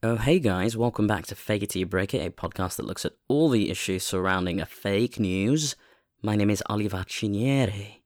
[0.00, 2.86] Oh, hey guys, welcome back to Fake It Till You Break It, a podcast that
[2.86, 5.74] looks at all the issues surrounding fake news.
[6.22, 8.02] My name is Oliver Cinieri,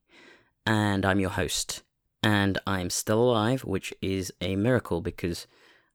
[0.65, 1.83] and I'm your host.
[2.23, 5.47] And I'm still alive, which is a miracle because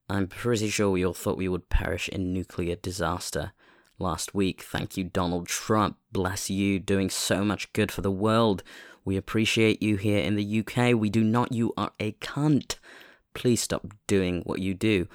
[0.08, 3.54] I'm pretty sure we all thought we would perish in nuclear disaster
[3.98, 4.62] last week.
[4.62, 5.98] Thank you, Donald Trump.
[6.12, 8.62] Bless you, doing so much good for the world.
[9.04, 10.94] We appreciate you here in the UK.
[10.94, 11.54] We do not.
[11.54, 12.76] You are a cunt.
[13.34, 15.08] Please stop doing what you do.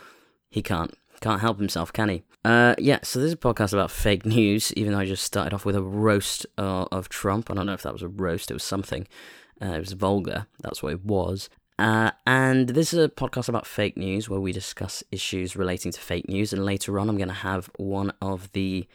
[0.53, 0.95] He can't.
[1.23, 2.23] Can't help himself, can he?
[2.45, 5.55] Uh, yeah, so this is a podcast about fake news, even though I just started
[5.55, 7.51] off with a roast uh, of Trump.
[7.51, 9.09] I don't know if that was a roast, it was something.
[9.61, 11.49] Uh, it was vulgar, that's what it was.
[11.79, 16.01] Uh, and this is a podcast about fake news where we discuss issues relating to
[16.01, 16.53] fake news.
[16.53, 18.87] And later on, I'm going to have one of the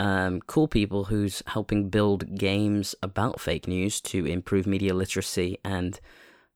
[0.00, 6.00] um, cool people who's helping build games about fake news to improve media literacy and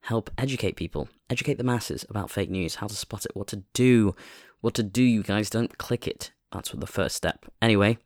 [0.03, 3.63] help educate people, educate the masses about fake news, how to spot it, what to
[3.75, 4.15] do,
[4.61, 5.03] what to do.
[5.03, 6.33] You guys don't click it.
[6.53, 7.47] That's the first step.
[7.63, 7.99] Anyway,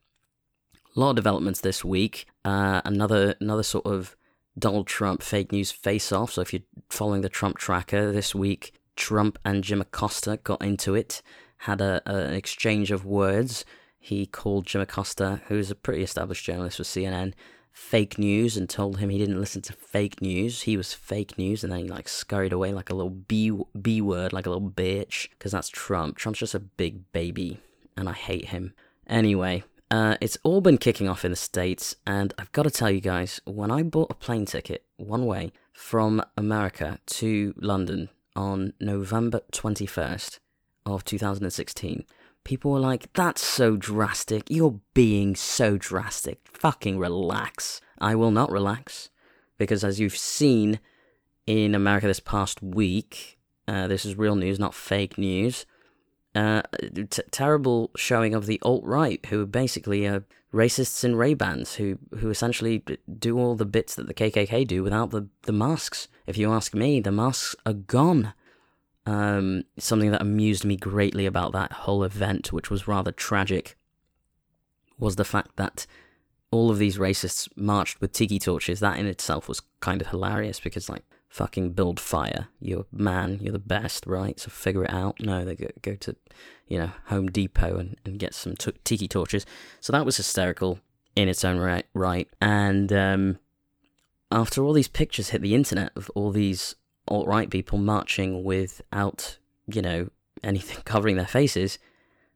[0.97, 2.27] a lot of developments this week.
[2.45, 4.17] Uh, another another sort of
[4.59, 6.33] Donald Trump fake news face off.
[6.33, 10.95] So if you're following the Trump tracker this week, Trump and Jim Acosta got into
[10.95, 11.23] it,
[11.59, 13.65] had a, a, an exchange of words.
[13.99, 17.33] He called Jim Acosta, who's a pretty established journalist for CNN,
[17.75, 20.63] fake news and told him he didn't listen to fake news.
[20.63, 24.01] He was fake news, and then he like scurried away like a little b b
[24.01, 26.17] word, like a little bitch, because that's Trump.
[26.17, 27.59] Trump's just a big baby,
[27.97, 28.73] and I hate him.
[29.07, 32.91] Anyway, uh, it's all been kicking off in the states, and I've got to tell
[32.91, 38.73] you guys, when I bought a plane ticket one way from America to London on
[38.81, 40.39] November twenty first
[40.87, 42.05] of two thousand and sixteen
[42.45, 44.45] people were like, that's so drastic.
[44.49, 46.41] You're being so drastic.
[46.53, 47.81] Fucking relax.
[47.99, 49.11] I will not relax.
[49.59, 50.81] Because as you've seen
[51.47, 55.67] in America this past week, uh, this is real news, not fake news.
[56.35, 56.63] Uh,
[57.11, 61.75] t- terrible showing of the alt right, who are basically are racists in Ray Bans,
[61.75, 62.83] who who essentially
[63.19, 66.09] do all the bits that the KKK do without the the masks.
[66.27, 68.35] If you ask me, the masks are gone.
[69.07, 73.77] Um, something that amused me greatly about that whole event, which was rather tragic,
[74.99, 75.87] was the fact that
[76.51, 78.81] all of these racists marched with tiki torches.
[78.81, 82.47] That in itself was kind of hilarious because, like, fucking build fire.
[82.61, 84.39] You're man, you're the best, right?
[84.39, 85.17] So figure it out.
[85.21, 86.15] No, they go, go to,
[86.69, 89.45] you know, Home Depot and, and get some t- tiki torches.
[89.81, 90.79] So that was hysterical
[91.17, 91.87] in its own right.
[91.93, 92.29] right.
[92.41, 93.39] And um,
[94.31, 96.77] after all these pictures hit the internet of all these
[97.09, 100.09] alt right people marching without, you know,
[100.43, 101.79] anything covering their faces,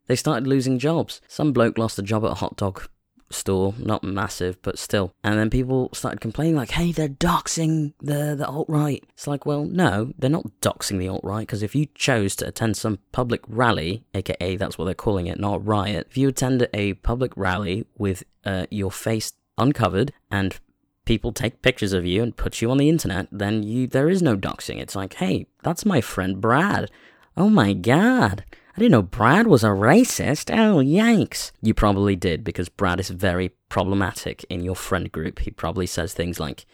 [0.06, 1.20] they started losing jobs.
[1.28, 2.88] Some bloke lost a job at a hot dog
[3.30, 5.12] store, not massive, but still.
[5.22, 9.04] And then people started complaining, like, hey, they're doxing the, the alt right.
[9.12, 12.48] It's like, well, no, they're not doxing the alt right, because if you chose to
[12.48, 16.66] attend some public rally, aka that's what they're calling it, not riot, if you attend
[16.72, 20.58] a public rally with uh, your face uncovered and
[21.08, 24.20] people take pictures of you and put you on the internet, then you there is
[24.20, 24.78] no doxing.
[24.78, 26.90] It's like, hey, that's my friend Brad.
[27.34, 28.44] Oh my god.
[28.76, 30.50] I didn't know Brad was a racist.
[30.52, 31.50] Oh, yikes.
[31.62, 35.38] You probably did because Brad is very problematic in your friend group.
[35.38, 36.66] He probably says things like,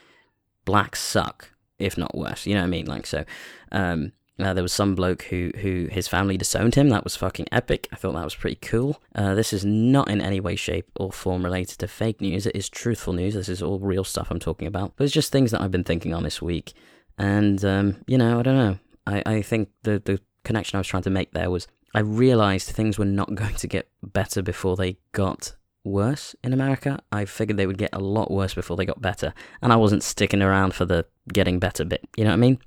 [0.64, 2.44] blacks suck, if not worse.
[2.44, 2.86] You know what I mean?
[2.86, 3.24] Like, so,
[3.70, 6.88] um, uh, there was some bloke who, who his family disowned him.
[6.88, 7.88] That was fucking epic.
[7.92, 9.00] I thought that was pretty cool.
[9.14, 12.46] Uh, this is not in any way, shape, or form related to fake news.
[12.46, 13.34] It is truthful news.
[13.34, 14.94] This is all real stuff I'm talking about.
[14.96, 16.72] But it's just things that I've been thinking on this week.
[17.16, 18.78] And, um, you know, I don't know.
[19.06, 22.70] I, I think the, the connection I was trying to make there was I realized
[22.70, 26.98] things were not going to get better before they got worse in America.
[27.12, 29.32] I figured they would get a lot worse before they got better.
[29.62, 32.04] And I wasn't sticking around for the getting better bit.
[32.16, 32.58] You know what I mean?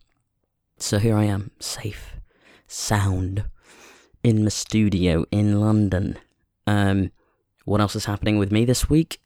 [0.80, 2.16] So here I am, safe,
[2.68, 3.46] sound,
[4.24, 6.20] in my studio in London.
[6.68, 7.12] Um,
[7.66, 9.20] what else is happening with me this week?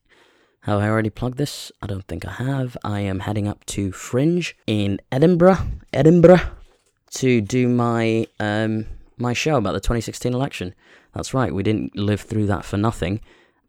[0.61, 1.69] Have I already plugged this?
[1.81, 2.78] I don't think I have.
[2.85, 5.57] I am heading up to Fringe in Edinburgh,
[5.91, 6.40] Edinburgh,
[7.16, 8.85] to do my um
[9.17, 10.73] my show about the 2016 election.
[11.14, 13.20] That's right, we didn't live through that for nothing.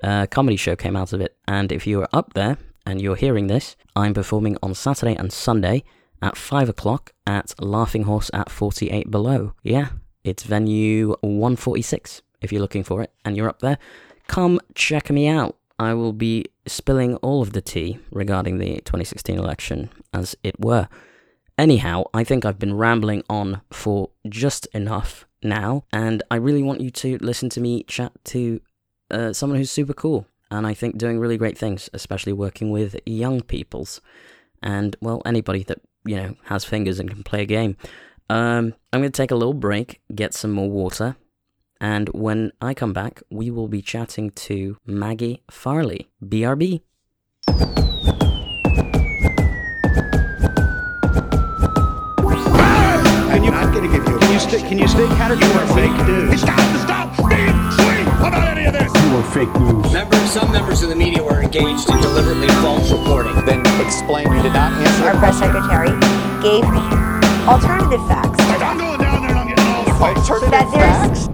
[0.04, 3.16] A comedy show came out of it, and if you are up there and you're
[3.16, 5.82] hearing this, I'm performing on Saturday and Sunday
[6.22, 9.54] at 5 o'clock at Laughing Horse at 48 Below.
[9.62, 9.88] Yeah,
[10.24, 13.78] it's venue 146 if you're looking for it and you're up there.
[14.28, 15.56] Come check me out.
[15.78, 20.88] I will be spilling all of the tea regarding the 2016 election, as it were.
[21.58, 26.80] Anyhow, I think I've been rambling on for just enough now, and I really want
[26.80, 28.60] you to listen to me chat to
[29.10, 32.96] uh, someone who's super cool, and I think doing really great things, especially working with
[33.04, 34.00] young peoples,
[34.62, 37.76] and well, anybody that you know, has fingers and can play a game.
[38.30, 41.16] Um, I'm going to take a little break, get some more water,
[41.80, 46.08] And when I come back, we will be chatting to Maggie Farley.
[46.24, 46.80] BRB.
[53.32, 54.18] And you're not going to give you.
[54.18, 54.60] Can you stay?
[54.60, 55.34] Can you stay counter?
[55.34, 56.40] You are fake news.
[56.40, 56.60] Stop!
[56.86, 57.11] Stop!
[59.12, 59.32] Steve!
[59.32, 59.48] Sweet!
[59.48, 59.82] About any of this!
[59.82, 59.92] You are fake news.
[59.92, 63.34] Members, some members of the media were engaged in deliberately false reporting.
[63.44, 65.04] Then explain you did not answer.
[65.04, 65.90] Our press secretary
[66.40, 66.80] gave me
[67.46, 68.40] alternative facts.
[68.40, 70.30] I'm going down there and I'm getting all fucked.
[70.30, 71.28] Alternative facts.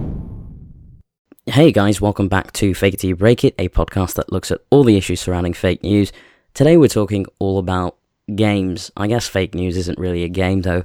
[1.45, 4.51] Hey guys, welcome back to Fake It Till You Break It, a podcast that looks
[4.51, 6.11] at all the issues surrounding fake news.
[6.53, 7.97] Today we're talking all about
[8.35, 8.91] games.
[8.97, 10.83] I guess fake news isn't really a game though.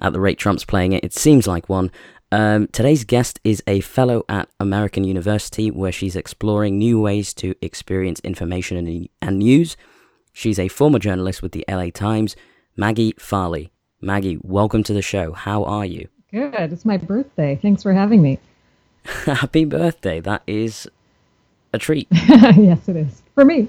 [0.00, 1.92] At the rate Trump's playing it, it seems like one.
[2.32, 7.54] Um, today's guest is a fellow at American University where she's exploring new ways to
[7.60, 9.76] experience information and, and news.
[10.32, 12.34] She's a former journalist with the LA Times,
[12.74, 13.70] Maggie Farley.
[14.00, 15.32] Maggie, welcome to the show.
[15.32, 16.08] How are you?
[16.30, 16.72] Good.
[16.72, 17.58] It's my birthday.
[17.60, 18.38] Thanks for having me.
[19.04, 20.18] Happy birthday.
[20.18, 20.88] That is
[21.74, 22.08] a treat.
[22.12, 23.22] yes, it is.
[23.34, 23.68] For me.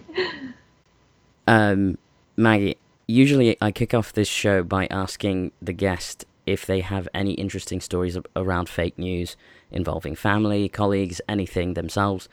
[1.48, 1.98] Um,
[2.38, 2.78] Maggie,
[3.08, 7.80] usually I kick off this show by asking the guest if they have any interesting
[7.80, 9.36] stories around fake news
[9.72, 12.30] involving family, colleagues, anything themselves.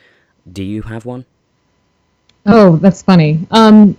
[0.50, 1.24] Do you have one?
[2.46, 3.46] Oh, that's funny.
[3.50, 3.96] Um,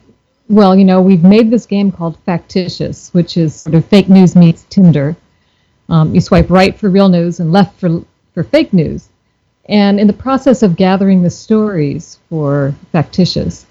[0.49, 4.35] well, you know, we've made this game called Factitious, which is sort of fake news
[4.35, 5.15] meets Tinder.
[5.89, 8.03] Um, you swipe right for real news and left for,
[8.33, 9.09] for fake news.
[9.69, 13.65] And in the process of gathering the stories for Factitious,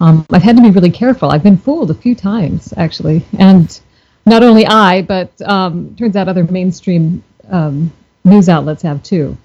[0.00, 1.30] um, I've had to be really careful.
[1.30, 3.24] I've been fooled a few times, actually.
[3.38, 3.80] And
[4.26, 7.92] not only I, but um, turns out other mainstream um,
[8.24, 9.36] news outlets have too.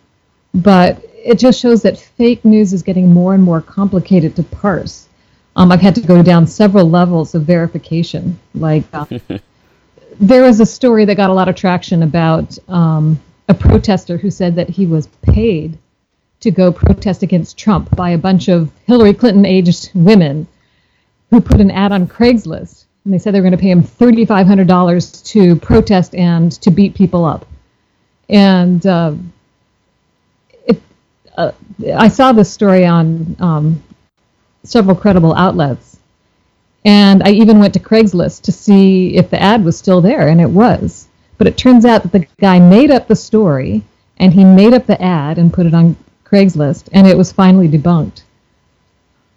[0.53, 5.07] But it just shows that fake news is getting more and more complicated to parse.
[5.55, 8.39] Um, I've had to go down several levels of verification.
[8.53, 9.05] Like, uh,
[10.19, 14.29] there was a story that got a lot of traction about um, a protester who
[14.29, 15.77] said that he was paid
[16.41, 20.47] to go protest against Trump by a bunch of Hillary Clinton aged women
[21.31, 22.84] who put an ad on Craigslist.
[23.05, 26.95] And they said they were going to pay him $3,500 to protest and to beat
[26.95, 27.45] people up.
[28.29, 29.13] And uh,
[30.65, 30.81] it,
[31.37, 31.51] uh,
[31.95, 33.83] I saw this story on um,
[34.63, 35.99] several credible outlets.
[36.83, 40.41] And I even went to Craigslist to see if the ad was still there, and
[40.41, 41.07] it was.
[41.37, 43.83] But it turns out that the guy made up the story,
[44.17, 47.67] and he made up the ad and put it on Craigslist, and it was finally
[47.67, 48.24] debunked.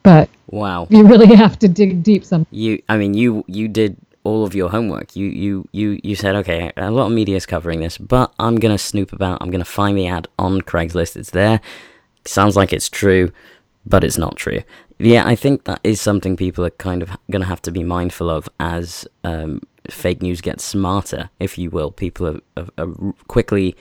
[0.03, 0.87] But Wow.
[0.91, 2.47] you really have to dig deep some.
[2.51, 5.17] You, I mean, you you did all of your homework.
[5.17, 8.57] You you you you said, okay, a lot of media is covering this, but I'm
[8.57, 9.39] gonna snoop about.
[9.43, 11.17] I'm gonna find the ad on Craigslist.
[11.17, 11.61] It's there.
[12.25, 13.33] Sounds like it's true,
[13.87, 14.63] but it's not true.
[14.99, 18.29] Yeah, I think that is something people are kind of gonna have to be mindful
[18.31, 19.61] of as um,
[19.91, 21.91] fake news gets smarter, if you will.
[21.93, 23.77] People are, are, are quickly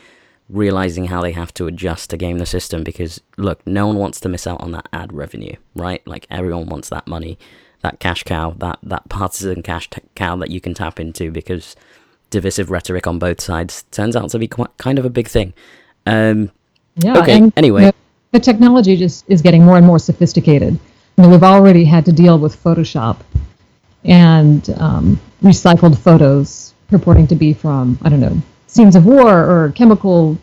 [0.49, 4.19] realizing how they have to adjust to game the system because look, no one wants
[4.21, 6.05] to miss out on that ad revenue, right?
[6.07, 7.37] Like everyone wants that money,
[7.81, 11.75] that cash cow, that that partisan cash t- cow that you can tap into because
[12.29, 15.53] divisive rhetoric on both sides turns out to be quite, kind of a big thing.
[16.05, 16.51] Um,
[16.95, 17.19] Yeah.
[17.19, 17.81] Okay, anyway.
[17.83, 17.91] know,
[18.31, 20.79] the technology just is getting more and more sophisticated.
[21.17, 23.17] I mean, we've already had to deal with Photoshop
[24.03, 28.41] and um, recycled photos purporting to be from I don't know
[28.77, 30.37] scenes of war or chemical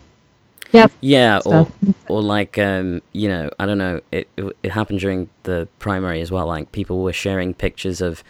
[0.75, 1.67] yeah Yeah, or
[2.07, 4.01] or like um, you know, I don't know.
[4.11, 6.47] It, it it happened during the primary as well.
[6.47, 8.23] Like people were sharing pictures of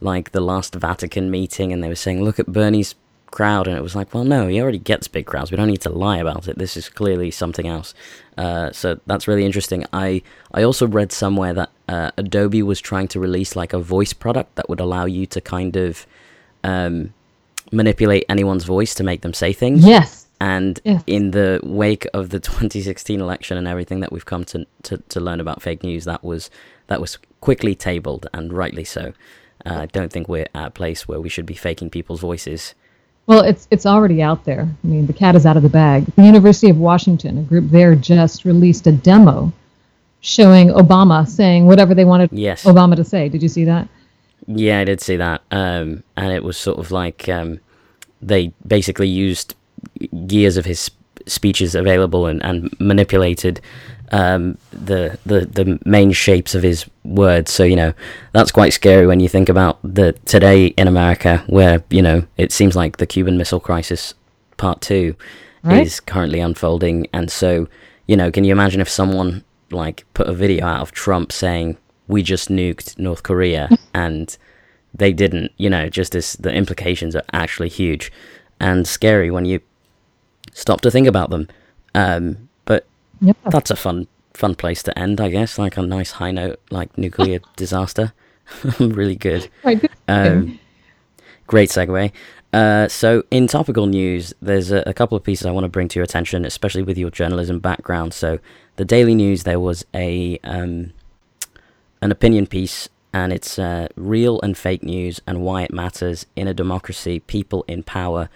[0.00, 2.94] like the last Vatican meeting, and they were saying, "Look at Bernie's
[3.30, 5.50] crowd," and it was like, "Well, no, he already gets big crowds.
[5.50, 6.58] We don't need to lie about it.
[6.58, 7.92] This is clearly something else."
[8.38, 9.84] Uh, so that's really interesting.
[9.92, 10.22] I
[10.58, 14.54] I also read somewhere that uh, Adobe was trying to release like a voice product
[14.56, 16.06] that would allow you to kind of
[16.64, 17.12] um,
[17.72, 19.84] manipulate anyone's voice to make them say things.
[19.84, 20.26] Yes.
[20.40, 21.02] And Yes.
[21.06, 25.20] in the wake of the 2016 election and everything that we've come to, to, to
[25.20, 26.50] learn about fake news, that was
[26.88, 29.12] that was quickly tabled and rightly so.
[29.64, 32.74] Uh, I don't think we're at a place where we should be faking people's voices.
[33.26, 34.62] Well, it's it's already out there.
[34.82, 36.06] I mean, the cat is out of the bag.
[36.16, 39.52] The University of Washington, a group there, just released a demo
[40.22, 42.64] showing Obama saying whatever they wanted Yes.
[42.64, 43.28] Obama to say.
[43.28, 43.88] Did you see that?
[44.46, 45.42] Yeah, I did see that.
[45.50, 47.60] Um, and it was sort of like um,
[48.20, 49.54] they basically used
[50.12, 50.90] years of his
[51.26, 53.60] speeches available and, and manipulated
[54.12, 57.52] um, the, the the main shapes of his words.
[57.52, 57.92] So you know
[58.32, 62.50] that's quite scary when you think about the today in America, where you know it
[62.52, 64.14] seems like the Cuban Missile Crisis
[64.56, 65.14] Part Two
[65.62, 65.86] Right.
[65.86, 67.68] is currently unfolding, and so
[68.06, 71.76] you know, can you imagine if someone like put a video out of Trump saying
[72.10, 74.36] we just nuked North Korea and
[74.92, 78.10] they didn't, you know, just as the implications are actually huge
[78.58, 79.60] and scary when you
[80.52, 81.48] stop to think about them.
[81.94, 82.86] Um, but
[83.20, 83.34] Yeah.
[83.46, 85.58] That's a fun fun place to end, I guess.
[85.58, 88.12] Like a nice high note, like nuclear disaster.
[88.80, 89.48] really good.
[89.64, 89.90] Good.
[90.08, 90.58] Um,
[91.46, 92.10] great segue.
[92.52, 95.86] Uh, so, in topical news, there's a, a couple of pieces I want to bring
[95.88, 98.12] to your attention, especially with your journalism background.
[98.12, 98.40] So,
[98.74, 100.92] the Daily News, there was a um,
[102.02, 106.48] an opinion piece, and it's uh, real and fake news and why it matters in
[106.48, 107.20] a democracy.
[107.20, 108.28] People in power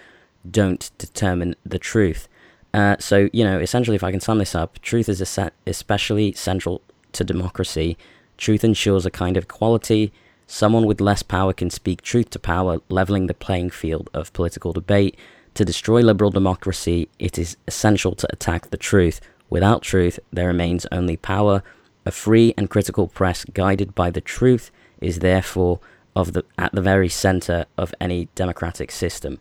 [0.48, 2.28] don't determine the truth.
[2.72, 6.32] Uh, so, you know, essentially, if I can sum this up, truth is es- especially
[6.32, 7.96] central to democracy.
[8.36, 10.12] Truth ensures a kind of equality
[10.46, 14.72] Someone with less power can speak truth to power, leveling the playing field of political
[14.72, 15.18] debate.
[15.54, 19.20] To destroy liberal democracy, it is essential to attack the truth.
[19.48, 21.62] Without truth, there remains only power.
[22.06, 24.70] A free and critical press guided by the truth
[25.00, 25.80] is therefore
[26.14, 29.38] of the at the very center of any democratic system.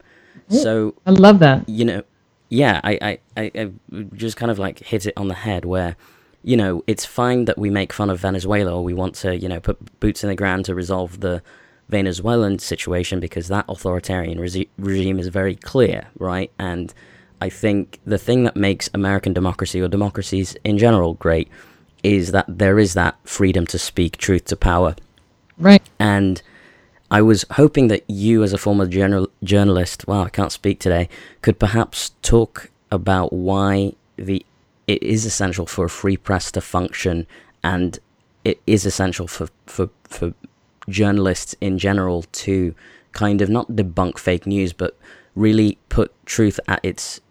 [0.49, 1.67] So I love that.
[1.67, 2.03] you know,
[2.49, 3.71] yeah, I, I, I,
[4.13, 5.95] just kind of like hit it on the head where,
[6.43, 9.49] you know, it's fine that we make fun of Venezuela or we want to, you
[9.49, 11.41] know, put boots in the ground to resolve the
[11.89, 16.51] Venezuelan situation because that authoritarian regi- regime is very clear, right?
[16.59, 16.93] And
[17.41, 21.49] I think the thing that makes American democracy or democracies in general great
[22.03, 24.95] is that there is that freedom to speak truth to power.
[25.57, 25.81] Right.
[25.99, 26.41] And
[27.09, 31.09] I was hoping that you, as a former journal- journalist, wow, I can't speak today,
[31.41, 34.45] could perhaps talk about why the
[34.85, 37.25] it is essential for a free press to function,
[37.63, 37.99] and
[38.43, 40.33] it is essential for for for
[40.89, 42.75] journalists in general to
[43.13, 44.97] kind of not debunk fake news, but
[45.35, 47.21] really put truth at its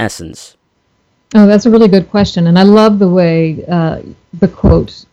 [0.00, 0.55] essence.
[1.38, 4.00] Oh, that's a really good question, and I love the way uh,
[4.40, 5.04] the quote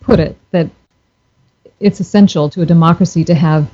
[0.00, 0.70] put it that
[1.80, 3.68] it's essential to a democracy to have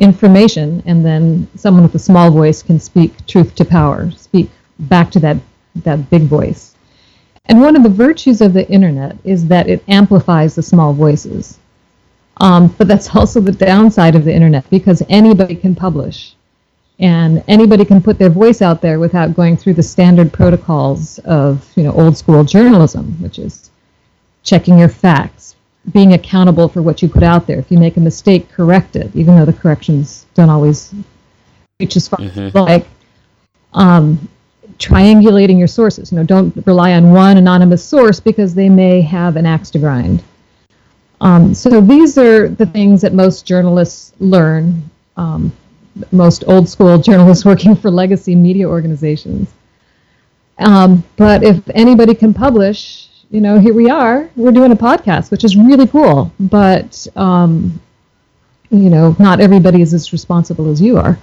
[0.00, 5.12] information, and then someone with a small voice can speak truth to power, speak back
[5.12, 5.36] to that
[5.76, 6.74] that big voice.
[7.44, 11.60] And one of the virtues of the internet is that it amplifies the small voices.
[12.38, 16.34] Um, but that's also the downside of the internet because anybody can publish
[17.00, 21.66] and anybody can put their voice out there without going through the standard protocols of
[21.74, 23.70] you know old school journalism, which is
[24.42, 25.56] checking your facts,
[25.92, 27.58] being accountable for what you put out there.
[27.58, 30.94] If you make a mistake, correct it, even though the corrections don't always
[31.80, 32.86] reach as far as you'd like.
[33.72, 34.28] Um,
[34.78, 36.10] triangulating your sources.
[36.12, 39.78] You know, don't rely on one anonymous source because they may have an axe to
[39.78, 40.22] grind.
[41.20, 45.52] Um, so these are the things that most journalists learn um,
[46.12, 49.52] most old school journalists working for legacy media organizations.
[50.58, 54.28] Um, but if anybody can publish, you know, here we are.
[54.36, 56.32] We're doing a podcast, which is really cool.
[56.38, 57.80] But um,
[58.70, 61.18] you know, not everybody is as responsible as you are.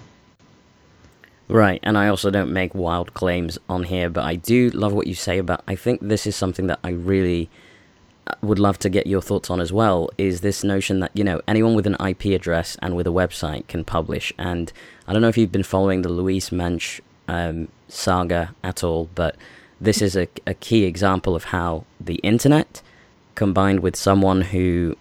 [1.50, 5.08] Right, and I also don't make wild claims on here, but I do love what
[5.08, 5.64] you say about.
[5.66, 7.50] I think this is something that I really
[8.42, 10.10] would love to get your thoughts on as well.
[10.18, 13.68] Is this notion that you know anyone with an IP address and with a website
[13.68, 14.34] can publish?
[14.38, 14.72] And
[15.08, 19.36] I don't know if you've been following the Louise Mensch um, saga at all, but
[19.80, 22.82] this is a, a key example of how the internet,
[23.36, 24.96] combined with someone who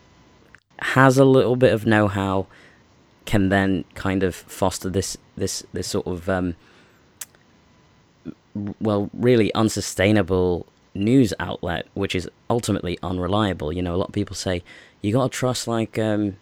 [0.81, 2.47] has a little bit of know-how
[3.25, 6.55] can then kind of foster this this this sort of um,
[8.81, 10.67] well really unsustainable
[10.97, 13.73] news outlet which is ultimately unreliable.
[13.73, 14.63] You know a lot of people say
[15.03, 16.37] you got to trust like um,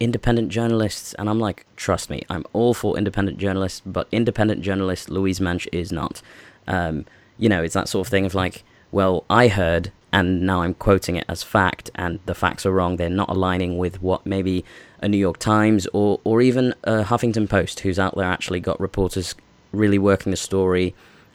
[0.00, 1.14] independent journalists.
[1.14, 5.66] And i'm like trust me i'm all for independent journalists but independent journalist louise mensch
[5.72, 6.22] is not.
[6.66, 7.06] Um,
[7.38, 10.74] you know it's that sort of thing of like well i heard and now i'm
[10.74, 12.96] quoting it as fact and the facts are wrong.
[12.96, 14.64] They're not aligning with what maybe
[15.00, 18.80] a new york times or, or even a huffington post who's out there actually got
[18.80, 19.34] reporters
[19.72, 20.94] really working the story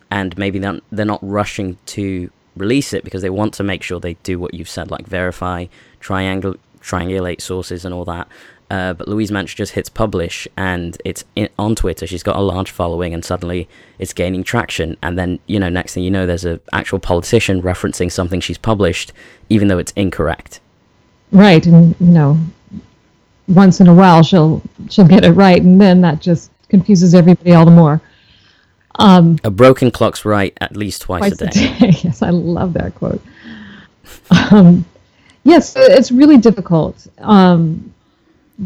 [0.10, 4.00] and maybe they're, they're not rushing to release it because they want to make sure
[4.00, 5.66] they do what you've said like verify
[6.00, 8.28] triangle, triangulate sources and all that
[8.74, 12.08] uh, but Louise Mensch just hits publish and it's in, on Twitter.
[12.08, 13.70] She's got a large following and suddenly
[14.00, 14.98] it's gaining traction.
[15.04, 18.58] And then, you know, next thing you know, there's an actual politician referencing something she's
[18.58, 19.14] published,
[19.50, 20.60] even though it's incorrect.
[21.32, 22.40] Right, and you know,
[23.48, 27.54] once in a while she'll she'll get it right, and then that just confuses everybody
[27.54, 28.02] all the more.
[28.96, 31.76] Um, A broken clock's right at least twice, twice a day.
[31.76, 32.00] a day.
[32.04, 33.22] yes, I love that quote.
[34.52, 34.86] Um,
[35.44, 37.94] yes, it's really difficult um,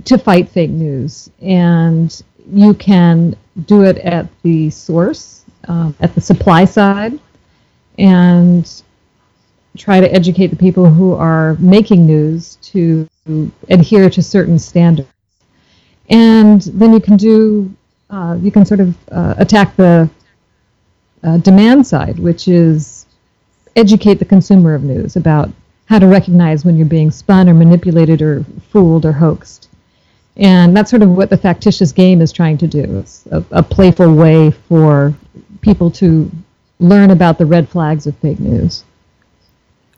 [0.05, 6.22] to fight fake news, and you can do it at the source, um, at the
[6.22, 7.19] supply side,
[7.98, 8.84] and
[9.77, 13.07] try to educate the people who are making news to
[13.69, 15.10] adhere to certain standards.
[16.10, 17.74] And then you can do,
[18.10, 20.10] uh, you can sort of uh, attack the
[21.24, 23.06] uh, demand side, which is
[23.76, 25.50] educate the consumer of news about
[25.86, 29.70] how to recognize when you're being spun or manipulated or fooled or hoaxed.
[30.36, 33.00] And that's sort of what the factitious game is trying to do.
[33.00, 35.14] It's a, a playful way for
[35.62, 36.30] people to
[36.80, 38.84] learn about the red flags of fake news.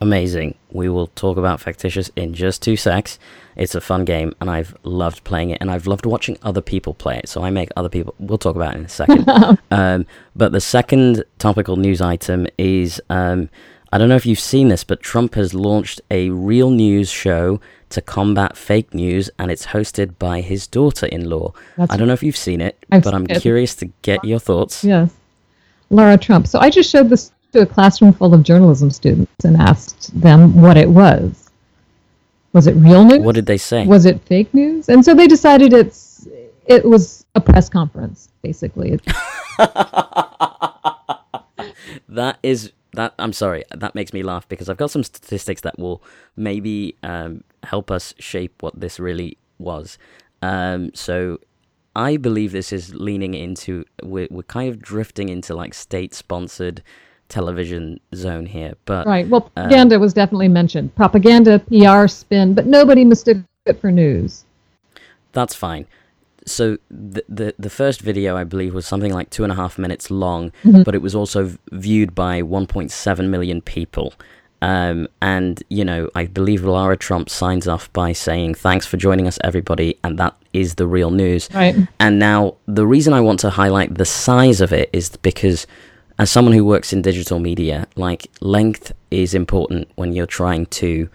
[0.02, 0.56] Amazing.
[0.72, 3.20] We will talk about Factitious in just two secs.
[3.58, 6.94] It's a fun game, and I've loved playing it, and I've loved watching other people
[6.94, 7.28] play it.
[7.28, 8.16] So I make other people.
[8.18, 9.30] We'll talk about it in a second.
[9.72, 13.50] um, but the second topical news item is um,
[13.92, 17.60] I don't know if you've seen this, but Trump has launched a real news show
[17.90, 21.54] to combat fake news, and it's hosted by his daughter in law.
[21.78, 23.42] I don't know if you've seen it, I've but I'm it.
[23.42, 24.84] curious to get your thoughts.
[24.84, 25.12] Yes.
[25.90, 26.46] Lara Trump.
[26.46, 30.62] So I just showed this to a classroom full of journalism students and asked them
[30.62, 31.50] what it was.
[32.54, 33.20] Was it real news?
[33.20, 33.86] What did they say?
[33.86, 34.90] was it fake news?
[34.90, 36.28] And so they decided it's
[36.66, 39.00] it was a press conference, basically.
[42.10, 43.14] That is that.
[43.20, 43.64] I'm sorry.
[43.72, 46.02] That makes me laugh because I've got some statistics that will
[46.36, 49.98] maybe um, help us shape what this really was.
[50.42, 51.38] Um, so
[51.96, 56.82] I believe this is leaning into we're we're kind of drifting into like state-sponsored
[57.30, 59.28] television zone here, but right.
[59.28, 60.94] Well, propaganda was definitely mentioned.
[60.96, 64.46] Propaganda, PR spin, but nobody mistook it for news.
[65.32, 65.86] That's fine.
[66.46, 69.78] So the, the the first video I believe was something like two and a half
[69.78, 74.14] minutes long, but it was also viewed by 1.7 million people.
[74.62, 79.28] Um, and you know, I believe Lara Trump signs off by saying, "Thanks for joining
[79.28, 81.50] us, everybody," and that is the real news.
[81.54, 81.76] Right.
[82.00, 85.66] And now the reason I want to highlight the size of it is because
[86.20, 91.10] as someone who works in digital media, like length is important when you're trying to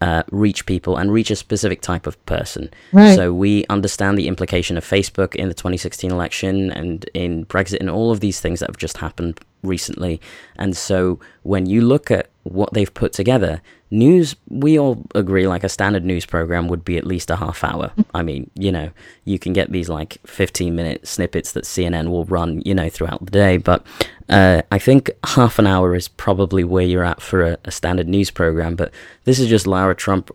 [0.00, 2.70] uh, reach people and reach a specific type of person.
[2.90, 3.14] Right.
[3.14, 7.90] So we understand the implication of Facebook in the 2016 election and in Brexit and
[7.90, 10.20] all of these things that have just happened recently.
[10.56, 13.60] And so when you look at what they've put together,
[13.90, 17.62] news, we all agree like a standard news program would be at least a half
[17.64, 17.92] hour.
[18.14, 18.90] I mean, you know,
[19.24, 23.24] you can get these like 15 minute snippets that CNN will run, you know, throughout
[23.24, 23.56] the day.
[23.56, 23.84] But
[24.28, 28.08] uh, I think half an hour is probably where you're at for a, a standard
[28.08, 28.76] news program.
[28.76, 28.92] But
[29.24, 30.30] this is just Lara Trump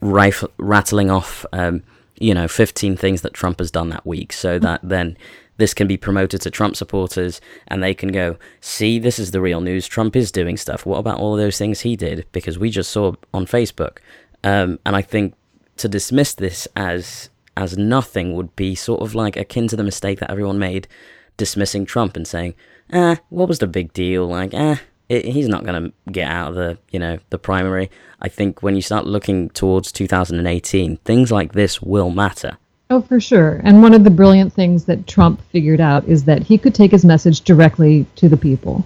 [0.00, 1.82] rif- rattling off, um,
[2.18, 5.16] you know, 15 things that Trump has done that week so that then
[5.60, 9.40] this can be promoted to Trump supporters and they can go, see, this is the
[9.40, 9.86] real news.
[9.86, 10.84] Trump is doing stuff.
[10.84, 12.26] What about all those things he did?
[12.32, 13.98] Because we just saw on Facebook.
[14.42, 15.34] Um, and I think
[15.76, 20.18] to dismiss this as as nothing would be sort of like akin to the mistake
[20.20, 20.88] that everyone made
[21.36, 22.54] dismissing Trump and saying,
[22.92, 24.26] eh, what was the big deal?
[24.26, 24.76] Like, eh,
[25.08, 27.90] it, he's not going to get out of the, you know, the primary.
[28.20, 32.58] I think when you start looking towards 2018, things like this will matter.
[32.92, 33.60] Oh, for sure.
[33.62, 36.90] And one of the brilliant things that Trump figured out is that he could take
[36.90, 38.84] his message directly to the people.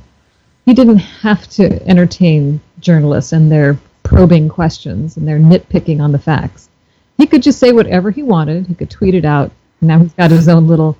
[0.66, 6.18] He didn't have to entertain journalists and their probing questions and their nitpicking on the
[6.18, 6.68] facts.
[7.16, 8.66] He could just say whatever he wanted.
[8.66, 9.50] He could tweet it out.
[9.80, 10.98] Now he's got his own little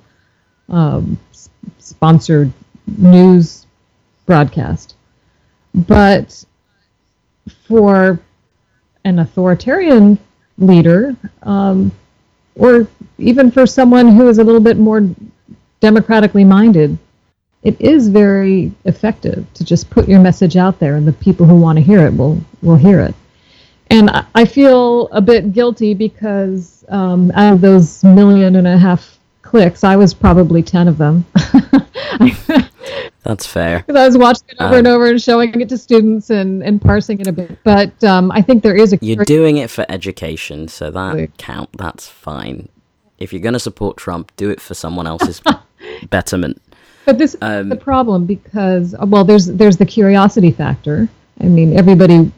[0.67, 1.19] um,
[1.77, 2.51] sponsored
[2.87, 3.67] news
[4.25, 4.95] broadcast.
[5.75, 6.43] But
[7.67, 8.19] for
[9.03, 10.17] an authoritarian
[10.57, 11.91] leader, um,
[12.55, 12.87] or
[13.17, 15.07] even for someone who is a little bit more
[15.79, 16.97] democratically minded,
[17.63, 21.55] it is very effective to just put your message out there, and the people who
[21.55, 23.15] want to hear it will will hear it.
[23.91, 29.19] And I, feel a bit guilty because um, out of those million and a half
[29.43, 31.25] clicks, I was probably ten of them.
[33.23, 33.79] That's fair.
[33.79, 36.63] Because I was watching it over Um, and over and showing it to students and,
[36.63, 37.57] and parsing it a bit.
[37.63, 41.69] But um, I think there is a You're doing it for education, so that count.
[41.77, 42.69] That's fine.
[43.17, 45.41] If you're going to support Trump, do it for someone else's
[46.09, 46.61] betterment.
[47.05, 51.07] But this Um, is the problem because uh, well, there's there's the curiosity factor.
[51.39, 52.31] I mean, everybody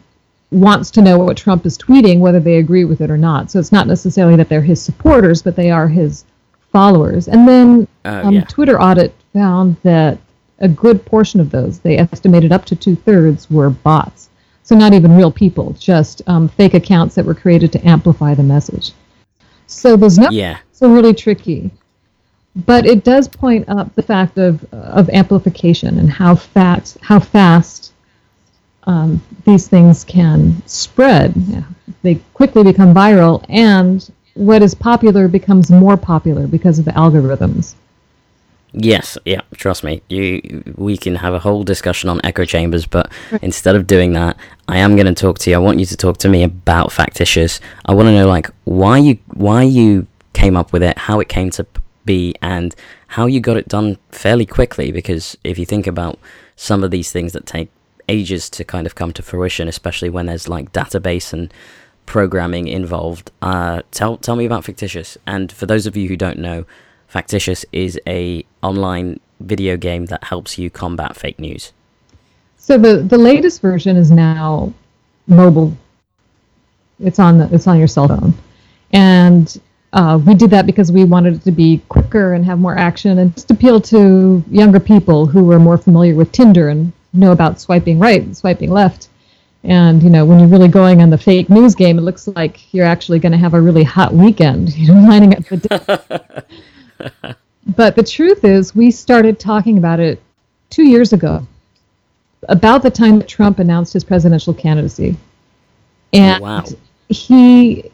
[0.50, 3.50] wants to know what Trump is tweeting, whether they agree with it or not.
[3.50, 6.24] So it's not necessarily that they're his supporters, but they are his
[6.72, 7.28] followers.
[7.28, 8.44] And then Oh, um, yeah.
[8.44, 10.18] Twitter audit found that
[10.60, 14.28] a good portion of those, they estimated up to two thirds, were bots.
[14.62, 18.42] So not even real people, just um, fake accounts that were created to amplify the
[18.42, 18.92] message.
[19.66, 20.58] So those numbers Yeah.
[20.82, 21.70] are really tricky
[22.66, 27.92] but it does point up the fact of of amplification and how fast how fast
[28.84, 31.34] um, these things can spread.
[31.36, 31.62] Yeah,
[32.02, 37.74] They quickly become viral, and what is popular becomes more popular because of the algorithms.
[38.72, 40.02] Yes, yeah, trust me.
[40.08, 43.10] You we can have a whole discussion on echo chambers, but
[43.42, 44.36] instead of doing that,
[44.68, 45.56] I am going to talk to you.
[45.56, 47.60] I want you to talk to me about factitious.
[47.86, 51.28] I want to know like why you why you came up with it, how it
[51.28, 51.66] came to
[52.04, 52.74] be and
[53.08, 56.18] how you got it done fairly quickly because if you think about
[56.56, 57.70] some of these things that take
[58.08, 61.52] ages to kind of come to fruition, especially when there's like database and
[62.06, 63.30] programming involved.
[63.42, 65.18] Uh, tell tell me about Factitious.
[65.26, 66.64] And for those of you who don't know,
[67.08, 71.72] Factitious is a online video game that helps you combat fake news.
[72.58, 74.74] So the the latest version is now
[75.26, 75.74] mobile.
[77.00, 78.34] It's on the it's on your cell phone,
[78.92, 79.58] and
[79.94, 83.18] uh, we did that because we wanted it to be quicker and have more action
[83.18, 87.58] and just appeal to younger people who are more familiar with Tinder and know about
[87.58, 89.08] swiping right and swiping left.
[89.64, 92.72] And you know, when you're really going on the fake news game, it looks like
[92.74, 94.74] you're actually going to have a really hot weekend.
[94.76, 96.44] You know, lining up the.
[97.76, 100.20] but the truth is, we started talking about it
[100.70, 101.46] two years ago,
[102.48, 105.16] about the time that Trump announced his presidential candidacy,
[106.12, 106.64] and Oh, wow.
[107.08, 107.90] he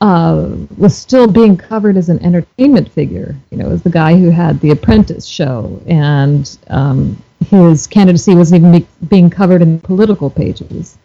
[0.00, 3.34] uh, was still being covered as an entertainment figure.
[3.50, 8.60] You know, as the guy who had the Apprentice show, and um, his candidacy wasn't
[8.64, 10.98] even be- being covered in political pages.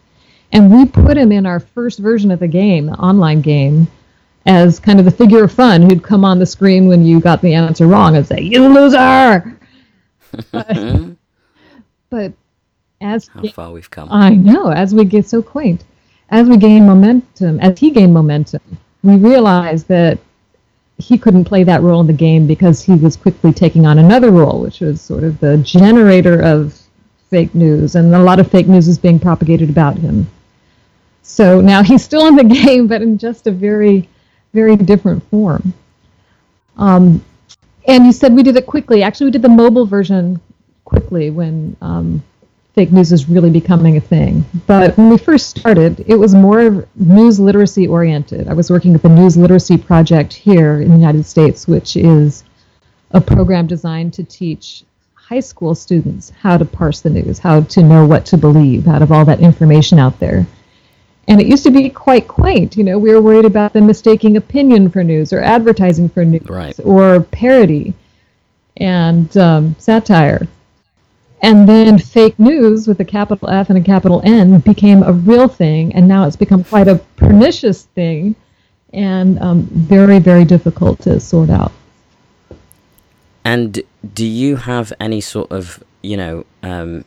[0.52, 3.88] And we put him in our first version of the game, the online game,
[4.46, 7.40] as kind of the figure of fun who'd come on the screen when you got
[7.40, 9.58] the answer wrong and say, "You loser."
[10.52, 11.16] but,
[12.10, 12.32] but
[13.00, 14.08] as How far we've come.
[14.10, 14.68] I know.
[14.68, 15.84] As we get so quaint,
[16.30, 18.62] as we gain momentum, as he gained momentum,
[19.02, 20.18] we realized that
[20.98, 24.30] he couldn't play that role in the game because he was quickly taking on another
[24.30, 26.80] role, which was sort of the generator of
[27.30, 30.26] fake news, and a lot of fake news is being propagated about him.
[31.22, 34.08] So now he's still in the game, but in just a very,
[34.54, 35.74] very different form.
[36.78, 37.22] Um,
[37.86, 39.02] and you said we did it quickly.
[39.02, 40.40] Actually, we did the mobile version
[40.84, 42.22] quickly when um,
[42.74, 44.44] fake news is really becoming a thing.
[44.66, 48.48] But when we first started, it was more news literacy oriented.
[48.48, 52.44] I was working with the News Literacy Project here in the United States, which is
[53.10, 57.82] a program designed to teach high school students how to parse the news, how to
[57.82, 60.46] know what to believe out of all that information out there.
[61.28, 62.76] And it used to be quite quaint.
[62.76, 66.48] You know, we were worried about them mistaking opinion for news or advertising for news
[66.48, 66.78] Right.
[66.84, 67.94] or parody
[68.76, 70.46] and um, satire.
[71.42, 75.46] And then fake news with a capital F and a capital N became a real
[75.48, 78.34] thing, and now it's become quite a pernicious thing
[78.94, 81.72] and um, very, very difficult to sort out.
[83.44, 83.82] And
[84.14, 87.04] do you have any sort of, you know, um,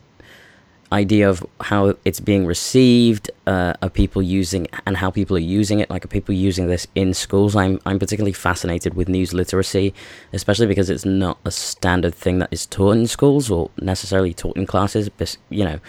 [0.92, 3.30] idea of how it's being received?
[3.46, 5.90] Uh, are people using and how people are using it?
[5.90, 7.56] Like, are people using this in schools?
[7.56, 9.94] I'm I'm particularly fascinated with news literacy,
[10.32, 14.56] especially because it's not a standard thing that is taught in schools or necessarily taught
[14.56, 15.08] in classes.
[15.08, 15.80] But you know,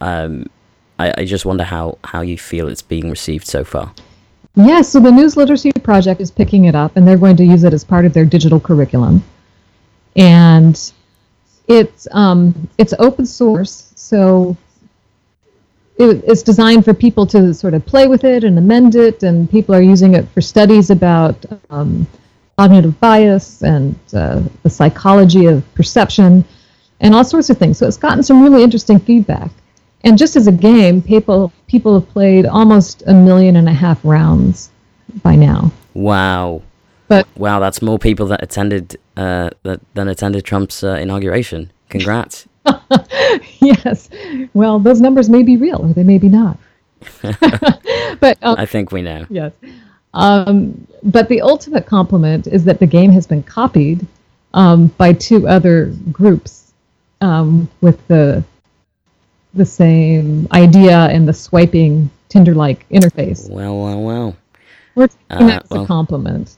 [0.00, 0.48] um,
[0.98, 3.92] I, I just wonder how how you feel it's being received so far.
[4.54, 7.62] Yeah, so the News Literacy Project is picking it up, and they're going to use
[7.62, 9.22] it as part of their digital curriculum.
[10.16, 10.92] And
[11.68, 14.56] it's um, it's open source, so
[15.98, 19.50] it, it's designed for people to sort of play with it and amend it, and
[19.50, 22.06] people are using it for studies about um,
[22.56, 26.42] cognitive bias and uh, the psychology of perception
[27.00, 27.76] and all sorts of things.
[27.76, 29.50] So it's gotten some really interesting feedback.
[30.04, 34.00] And just as a game, people people have played almost a million and a half
[34.04, 34.70] rounds
[35.22, 35.70] by now.
[35.92, 36.62] Wow.
[37.08, 41.72] But Wow, that's more people that attended uh, that than attended Trump's uh, inauguration.
[41.90, 42.46] Congrats.
[43.60, 44.08] yes,
[44.54, 46.58] well, those numbers may be real or they may be not.
[48.20, 49.24] but um, I think we know.
[49.30, 49.52] yes,
[50.14, 54.06] um, but the ultimate compliment is that the game has been copied
[54.54, 56.72] um, by two other groups
[57.20, 58.42] um, with the
[59.54, 63.48] the same idea and the swiping Tinder-like interface.
[63.48, 64.36] Well, well, well.
[64.94, 65.84] We're taking Uh, that as well.
[65.84, 66.56] a compliment.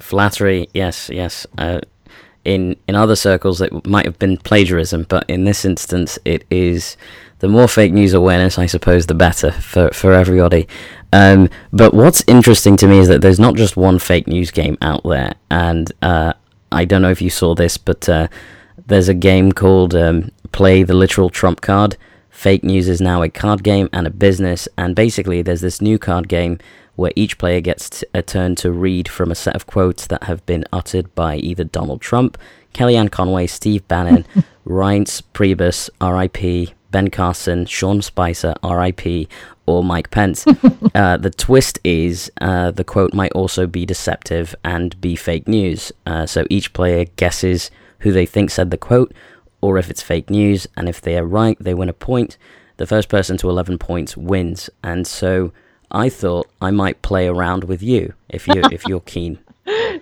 [0.00, 1.46] Flattery, yes, yes.
[1.58, 1.80] Uh,
[2.44, 6.96] in in other circles, it might have been plagiarism, but in this instance, it is.
[7.38, 10.68] The more fake news awareness, I suppose, the better for for everybody.
[11.12, 14.78] Um, but what's interesting to me is that there's not just one fake news game
[14.80, 16.34] out there, and uh,
[16.70, 18.28] I don't know if you saw this, but uh,
[18.86, 21.96] there's a game called um, Play the Literal Trump Card.
[22.30, 25.98] Fake news is now a card game and a business, and basically, there's this new
[25.98, 26.58] card game
[27.02, 30.22] where each player gets t- a turn to read from a set of quotes that
[30.22, 32.38] have been uttered by either Donald Trump,
[32.74, 34.24] Kellyanne Conway, Steve Bannon,
[34.64, 39.28] Reince Priebus, R.I.P., Ben Carson, Sean Spicer, R.I.P.,
[39.66, 40.46] or Mike Pence.
[40.94, 45.90] uh, the twist is uh, the quote might also be deceptive and be fake news.
[46.06, 49.12] Uh, so each player guesses who they think said the quote,
[49.60, 52.38] or if it's fake news, and if they are right, they win a point.
[52.76, 54.70] The first person to 11 points wins.
[54.84, 55.52] And so
[55.92, 59.38] I thought I might play around with you if you if you're keen.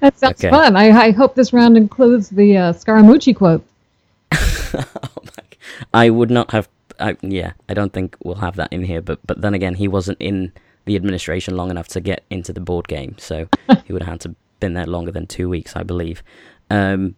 [0.01, 0.49] That sounds Okay.
[0.49, 0.75] fun.
[0.77, 3.63] I, I hope this round includes the uh, Scaramucci quote.
[5.93, 9.01] I would not have I, yeah, I don't think we'll have that in here.
[9.03, 10.53] But but then again, he wasn't in
[10.85, 13.49] the administration long enough to get into the board game, so
[13.85, 16.23] he would have had to been there longer than two weeks, I believe.
[16.71, 17.17] Um,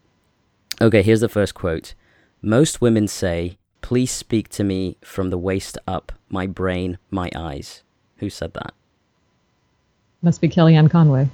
[0.80, 1.94] okay, here's the first quote.
[2.40, 7.82] Most women say, "Please speak to me from the waist up, my brain, my eyes."
[8.22, 8.72] Who said that?
[10.22, 11.28] Must be Kellyanne Conway.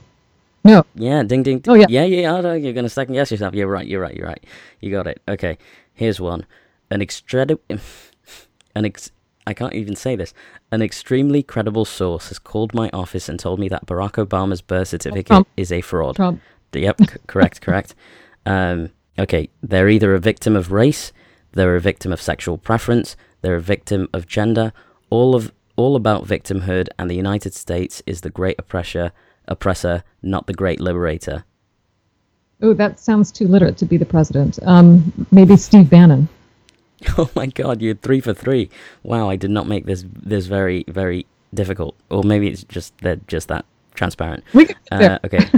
[0.64, 0.86] No.
[0.94, 1.62] Yeah, ding ding.
[1.68, 1.84] Oh, yeah.
[1.90, 2.40] yeah, yeah.
[2.40, 3.54] No, you're gonna second guess yourself.
[3.54, 3.86] You're right.
[3.86, 4.14] You're right.
[4.16, 4.42] You're right.
[4.80, 5.20] You got it.
[5.28, 5.58] Okay.
[5.92, 6.46] Here's one.
[6.90, 7.58] An extredi-
[8.74, 9.10] an ex-
[9.46, 10.32] I can't even say this.
[10.72, 14.88] An extremely credible source has called my office and told me that Barack Obama's birth
[14.88, 15.48] certificate Trump.
[15.58, 16.16] is a fraud.
[16.16, 16.40] Trump.
[16.72, 17.94] Yep, c- correct, correct.
[18.46, 21.12] Um, okay, they're either a victim of race,
[21.52, 24.72] they're a victim of sexual preference, they're a victim of gender,
[25.10, 29.12] all of all about victimhood, and the United States is the great oppressor,
[29.46, 31.44] oppressor, not the great liberator.
[32.60, 34.58] Oh, that sounds too literate to be the president.
[34.64, 36.28] Um, maybe Steve Bannon.
[37.16, 38.70] Oh my God, you're three for three!
[39.04, 43.20] Wow, I did not make this this very very difficult, or maybe it's just they're
[43.28, 43.64] just that
[43.94, 44.42] transparent.
[44.90, 45.48] Uh, okay.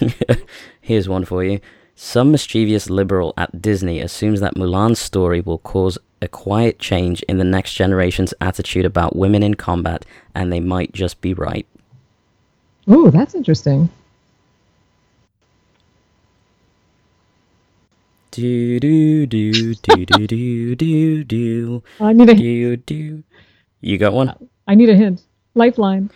[0.80, 1.60] Here's one for you.
[1.98, 7.38] Some mischievous liberal at Disney assumes that Mulan's story will cause a quiet change in
[7.38, 10.04] the next generation's attitude about women in combat,
[10.34, 11.66] and they might just be right.
[12.86, 13.88] Oh, that's interesting.
[18.30, 23.24] Do do do do do do do do I need a do do.
[23.80, 24.34] You got one?
[24.68, 25.22] I need a hint.
[25.54, 26.10] Lifeline.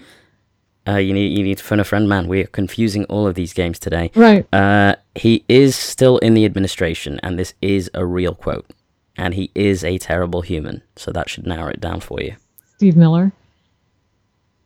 [0.90, 2.26] Uh, you need you need to phone a friend, man.
[2.26, 4.10] We are confusing all of these games today.
[4.14, 4.46] Right.
[4.52, 8.66] Uh, he is still in the administration, and this is a real quote.
[9.16, 12.36] And he is a terrible human, so that should narrow it down for you.
[12.76, 13.32] Steve Miller.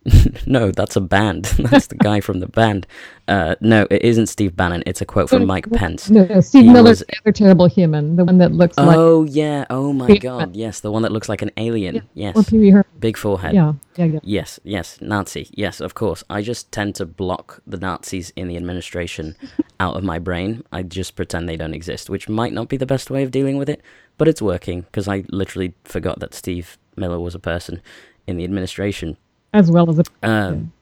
[0.47, 1.45] No, that's a band.
[1.71, 2.87] that's the guy from the band.
[3.27, 4.83] Uh, no, it isn't Steve Bannon.
[4.85, 6.11] It's a quote from Mike Pence.
[6.11, 8.97] No, no Steve He Miller's was- the other terrible human, the one that looks like
[8.97, 9.65] Oh yeah.
[9.71, 10.55] Oh my Pee- God.
[10.55, 11.97] Yes, the one that looks like an alien.
[11.99, 12.51] or Yes.
[12.51, 12.85] Herman.
[12.99, 13.55] Big forehead.
[13.55, 14.21] Yeah, yeah, yeah.
[14.23, 15.49] Yes, yes, Nazi.
[15.53, 16.23] Yes, of course.
[16.29, 19.35] I just tend to block the Nazis in the administration
[19.81, 20.63] out of my brain.
[20.73, 23.57] I just pretend they don't exist, which might not be the best way of dealing
[23.57, 23.81] with it,
[24.19, 27.81] but it's working because I literally forgot that Steve Miller was a person
[28.27, 29.17] in the administration.
[29.55, 30.73] As well as a Um,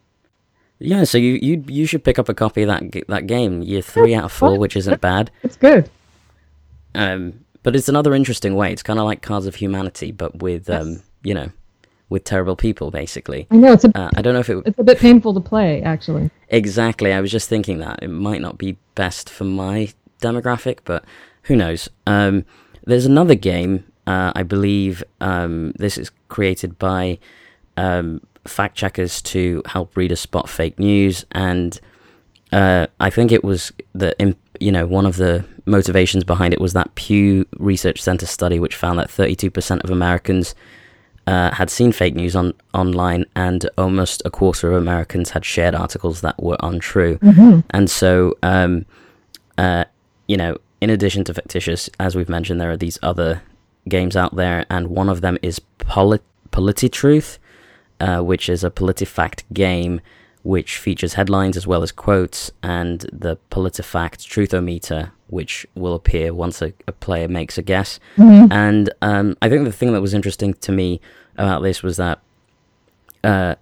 [0.80, 3.62] yeah, so you you you should pick up a copy of that that game.
[3.62, 5.30] You're three out of four, which isn't bad.
[5.44, 5.88] it's good.
[6.94, 8.72] Um, but it's another interesting way.
[8.72, 11.50] It's kind of like Cards of Humanity, but with um, you know,
[12.08, 13.46] with terrible people, basically.
[13.50, 15.40] I know it's a Uh, I don't know if it it's a bit painful to
[15.40, 16.30] play actually.
[16.48, 17.12] Exactly.
[17.12, 19.88] I was just thinking that it might not be best for my
[20.20, 21.04] demographic, but
[21.42, 21.88] who knows?
[22.06, 22.44] Um,
[22.84, 23.84] there's another game.
[24.06, 27.18] Uh, I believe um, this is created by
[27.76, 31.80] um, fact checkers to help readers spot fake news, and
[32.52, 36.72] uh, I think it was the you know one of the motivations behind it was
[36.72, 40.54] that Pew Research Center study, which found that 32% of Americans
[41.26, 45.74] uh, had seen fake news on online, and almost a quarter of Americans had shared
[45.74, 47.18] articles that were untrue.
[47.70, 48.86] And so, um,
[49.56, 49.84] uh,
[50.26, 53.42] you know, in addition to Factitious, as we've mentioned, there are these other
[53.88, 57.38] games out there, and one of them is Polit- Polititruth,
[58.02, 60.00] uh, which is a PolitiFact game
[60.42, 66.60] which features headlines as well as quotes, and the PolitiFact Truthometer, which will appear once
[66.60, 68.00] a, a player makes a guess.
[68.50, 71.00] And um, I think the thing that was interesting to me
[71.36, 72.18] about this was that
[73.22, 73.54] uh,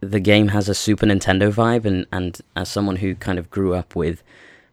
[0.00, 3.74] the game has a Super Nintendo vibe, and, and as someone who kind of grew
[3.74, 4.22] up with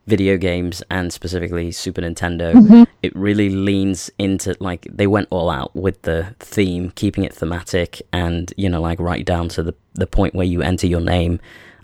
[0.10, 5.76] video games and specifically Super Nintendo, it really leans into like they went all out
[5.76, 10.08] with the theme, keeping it thematic, and you know, like right down to the the
[10.08, 11.40] point where you enter your name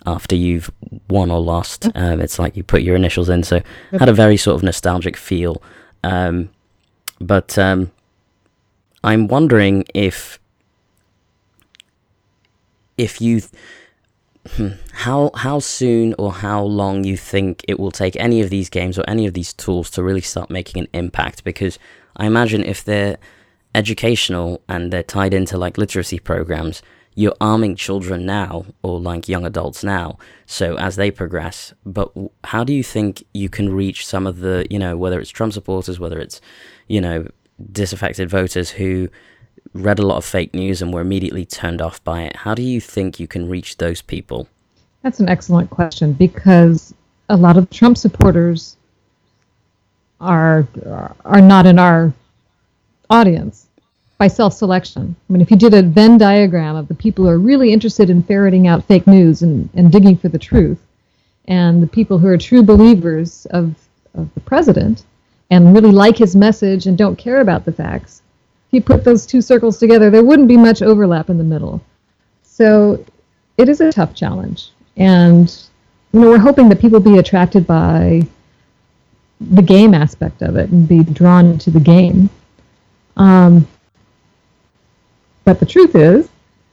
[0.05, 0.69] after you've
[1.09, 1.89] won or lost.
[1.95, 3.61] Um, it's like you put your initials in, so
[3.91, 5.61] had a very sort of nostalgic feel.
[6.03, 6.49] Um,
[7.19, 7.91] but um,
[9.03, 10.39] I'm wondering if
[12.97, 13.57] if you hmm,
[14.93, 18.97] how how soon or how long you think it will take any of these games
[18.97, 21.43] or any of these tools to really start making an impact?
[21.43, 21.79] Because
[22.15, 23.17] I imagine if they're
[23.73, 26.81] educational and they're tied into like literacy programs
[27.15, 32.12] you're arming children now or like young adults now so as they progress but
[32.43, 35.51] how do you think you can reach some of the you know whether it's Trump
[35.51, 36.39] supporters whether it's
[36.88, 37.27] you know
[37.71, 39.10] disaffected voters who
[39.75, 42.38] read a lot of fake news and were immediately turned off by it.
[42.38, 44.47] How do you think you can reach those people?
[45.03, 46.93] That's an excellent question because
[47.29, 48.77] a lot of Trump supporters
[50.21, 50.65] are
[51.25, 52.13] are not in our
[53.09, 53.67] audience
[54.17, 55.13] by self-selection.
[55.29, 58.09] I mean, if you did a Venn diagram of the people who are really interested
[58.09, 60.79] in ferreting out fake news and, and digging for the truth,
[61.49, 63.75] and the people who are true believers of,
[64.13, 65.03] of the president
[65.51, 68.21] and really like his message and don't care about the facts,
[68.75, 71.81] you put those two circles together, there wouldn't be much overlap in the middle.
[72.43, 73.03] So
[73.57, 74.69] it is a tough challenge.
[74.97, 75.53] And
[76.13, 78.27] you know, we're hoping that people be attracted by
[79.41, 82.29] the game aspect of it and be drawn to the game.
[83.17, 83.67] Um,
[85.43, 86.29] but the truth is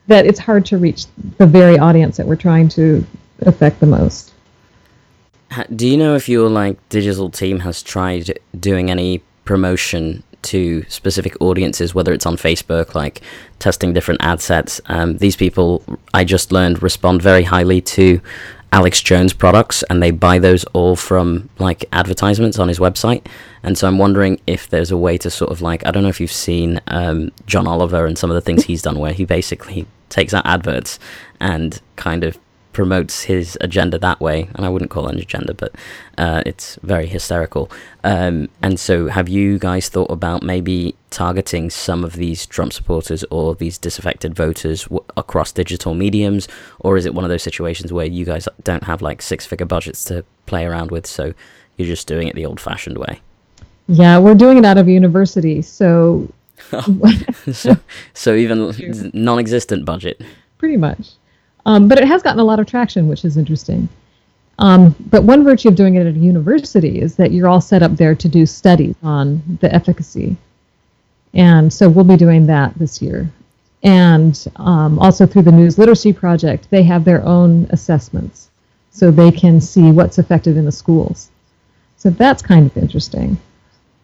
[0.07, 1.05] that it's hard to reach
[1.37, 3.05] the very audience that we're trying to
[3.41, 4.33] affect the most.
[5.75, 11.35] Do you know if your like digital team has tried doing any promotion to specific
[11.41, 13.21] audiences, whether it's on Facebook, like
[13.59, 14.81] testing different ad sets?
[14.87, 18.21] Um, these people, I just learned, respond very highly to
[18.73, 23.25] Alex Jones products, and they buy those all from like advertisements on his website.
[23.61, 26.09] And so I'm wondering if there's a way to sort of like I don't know
[26.09, 29.25] if you've seen um, John Oliver and some of the things he's done, where he
[29.25, 30.97] basically takes out adverts
[31.39, 32.37] and kind of
[32.73, 35.73] promotes his agenda that way, and I wouldn't call it an agenda, but
[36.17, 37.71] uh, it's very hysterical.
[38.03, 43.23] Um, and so, have you guys thought about maybe targeting some of these Trump supporters
[43.31, 46.47] or these disaffected voters w- across digital mediums,
[46.79, 50.03] or is it one of those situations where you guys don't have like six-figure budgets
[50.05, 51.33] to play around with, so
[51.77, 53.21] you're just doing it the old-fashioned way?
[53.87, 56.27] Yeah, we're doing it out of university, so
[57.51, 57.75] so,
[58.13, 60.21] so even non-existent budget.
[60.57, 61.11] pretty much.
[61.65, 63.87] Um, but it has gotten a lot of traction, which is interesting.
[64.59, 67.81] Um, but one virtue of doing it at a university is that you're all set
[67.81, 70.35] up there to do studies on the efficacy.
[71.33, 73.29] And so we'll be doing that this year.
[73.81, 78.49] And um, also through the News Literacy Project, they have their own assessments
[78.91, 81.31] so they can see what's effective in the schools.
[81.97, 83.37] So that's kind of interesting.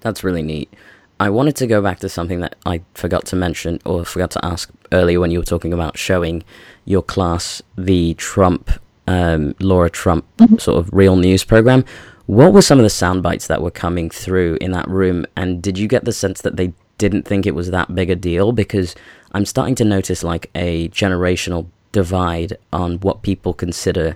[0.01, 0.73] That's really neat.
[1.19, 4.45] I wanted to go back to something that I forgot to mention or forgot to
[4.45, 6.43] ask earlier when you were talking about showing
[6.85, 8.71] your class the Trump,
[9.05, 10.25] um, Lara Trump
[10.59, 11.83] sort of real news program.
[12.27, 15.25] What were some of the sound bites that were coming through in that room?
[15.35, 18.15] And did you get the sense that they didn't think it was that big a
[18.15, 18.53] deal?
[18.53, 18.95] Because
[19.33, 24.15] I'm starting to notice like a generational divide on what people consider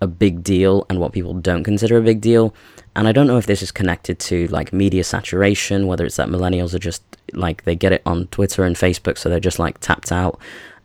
[0.00, 2.54] a big deal and what people don't consider a big deal.
[2.96, 6.28] And I don't know if this is connected to like media saturation, whether it's that
[6.28, 9.78] millennials are just like they get it on Twitter and Facebook, so they're just like
[9.80, 10.40] tapped out.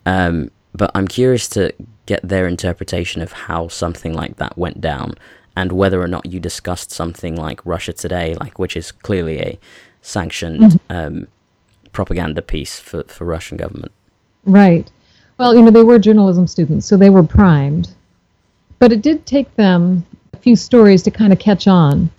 [0.06, 1.74] Um, but I'm curious to
[2.06, 5.16] get their interpretation of how something like that went down
[5.56, 9.60] and whether or not you discussed something like Russia Today, like which is clearly a
[10.02, 11.28] sanctioned um,
[11.94, 13.92] propaganda piece for, for Russian government.
[14.44, 14.92] Right.
[15.38, 17.90] Well, you know, they were journalism students, so they were primed.
[18.80, 22.10] But it did take them a few stories to kind of catch on.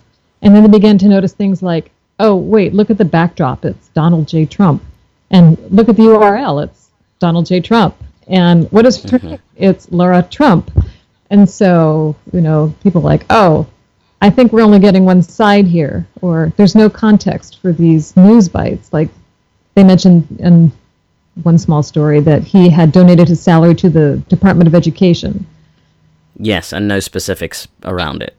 [0.41, 3.65] And then they began to notice things like, oh, wait, look at the backdrop.
[3.65, 4.45] It's Donald J.
[4.45, 4.83] Trump.
[5.29, 6.63] And look at the URL.
[6.63, 6.89] It's
[7.19, 7.59] Donald J.
[7.59, 7.95] Trump.
[8.27, 9.35] And what is mm-hmm.
[9.55, 10.71] it's Lara Trump.
[11.29, 13.67] And so, you know, people like, oh,
[14.21, 18.49] I think we're only getting one side here, or there's no context for these news
[18.49, 18.91] bites.
[18.91, 19.09] Like
[19.75, 20.71] they mentioned in
[21.43, 25.45] one small story that he had donated his salary to the Department of Education,
[26.39, 28.35] Yes, and no specifics around it.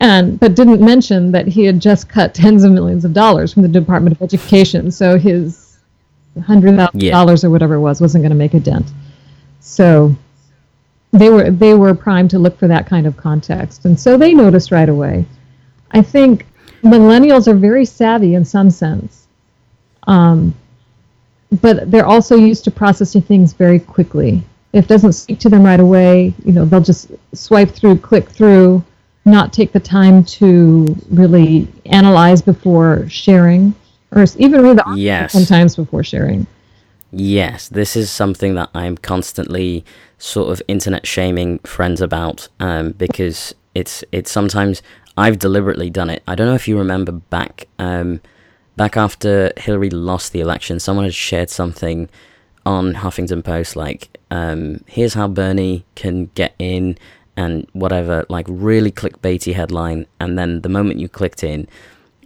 [0.00, 3.62] and but didn't mention that he had just cut tens of millions of dollars from
[3.62, 4.90] the Department of Education.
[4.90, 5.78] So his
[6.44, 7.12] hundred thousand Yeah.
[7.12, 8.86] dollars or whatever it was wasn't going to make a dent.
[9.60, 10.16] So
[11.12, 14.32] they were they were primed to look for that kind of context, and so they
[14.34, 15.24] noticed right away.
[15.90, 16.46] I think
[16.82, 19.26] millennials are very savvy in some sense,
[20.08, 20.54] um,
[21.60, 24.42] but they're also used to processing things very quickly.
[24.72, 28.28] If it doesn't speak to them right away, you know, they'll just swipe through, click
[28.28, 28.82] through,
[29.24, 33.74] not take the time to really analyze before sharing,
[34.12, 35.32] or even read the Yes.
[35.32, 36.46] sometimes before sharing.
[37.12, 39.84] Yes, this is something that I'm constantly
[40.16, 44.82] sort of internet shaming friends about um, because it's it's sometimes
[45.16, 46.22] I've deliberately done it.
[46.26, 48.22] I don't know if you remember back um,
[48.76, 52.08] back after Hillary lost the election, someone had shared something
[52.64, 56.96] on Huffington Post like um, here's how Bernie can get in
[57.36, 60.06] and whatever like really clickbaity headline.
[60.20, 61.68] And then the moment you clicked in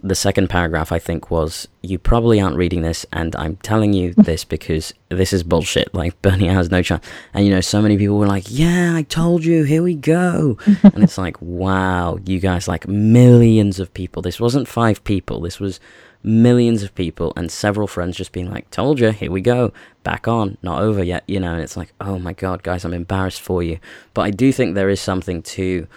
[0.03, 4.13] the second paragraph I think was you probably aren't reading this and I'm telling you
[4.17, 5.93] this because this is bullshit.
[5.93, 7.05] Like Bernie has no chance.
[7.33, 9.63] And you know so many people were like yeah I told you.
[9.63, 10.57] Here we go.
[10.83, 14.21] And it's like wow you guys like millions of people.
[14.21, 15.41] This wasn't five people.
[15.41, 15.79] This was
[16.23, 19.71] millions of people and several friends just being like told you here we go
[20.03, 22.93] back on not over yet you know and it's like oh my god guys I'm
[22.93, 23.79] embarrassed for you
[24.13, 25.87] but I do think there is something to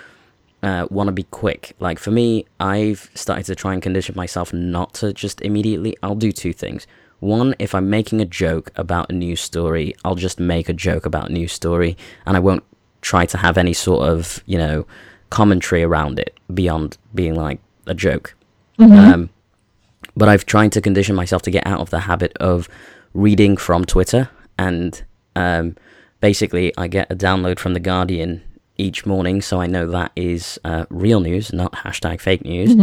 [0.63, 1.75] uh, want to be quick.
[1.81, 5.97] Like for me, I've started to try and condition myself not to just immediately.
[6.03, 6.87] I'll do two things.
[7.21, 11.05] One, if I'm making a joke about a news story, I'll just make a joke
[11.05, 11.97] about a news story,
[12.27, 12.65] and I won't
[13.03, 14.87] try to have any sort of you know
[15.31, 18.35] commentary around it beyond being like a joke.
[19.13, 19.31] Um,
[20.21, 22.69] but I've tried to condition myself to get out of the habit of
[23.15, 24.29] reading from Twitter.
[24.59, 25.03] And
[25.35, 25.77] um,
[26.21, 28.43] basically, I get a download from The Guardian
[28.77, 32.75] each morning, so I know that is uh, real news, not hashtag fake news.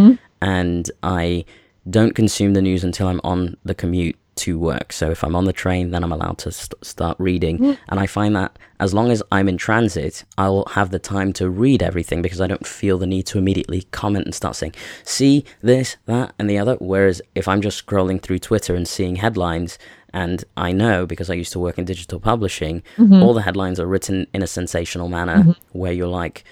[0.42, 1.46] And I
[1.88, 4.94] don't consume the news until I'm on the commute to work.
[4.94, 7.78] So if I'm on the train, then I'm allowed to st- start reading.
[7.90, 11.50] And I find that as long as I'm in transit, I'll have the time to
[11.50, 15.46] read everything because I don't feel the need to immediately comment and start saying, see
[15.62, 16.76] this, that, and the other.
[16.76, 19.80] Whereas if I'm just scrolling through Twitter and seeing headlines,
[20.14, 23.22] and I know because I used to work in digital publishing, mm-hmm.
[23.22, 25.52] all the headlines are written in a sensational manner mm-hmm.
[25.78, 26.44] where you're like,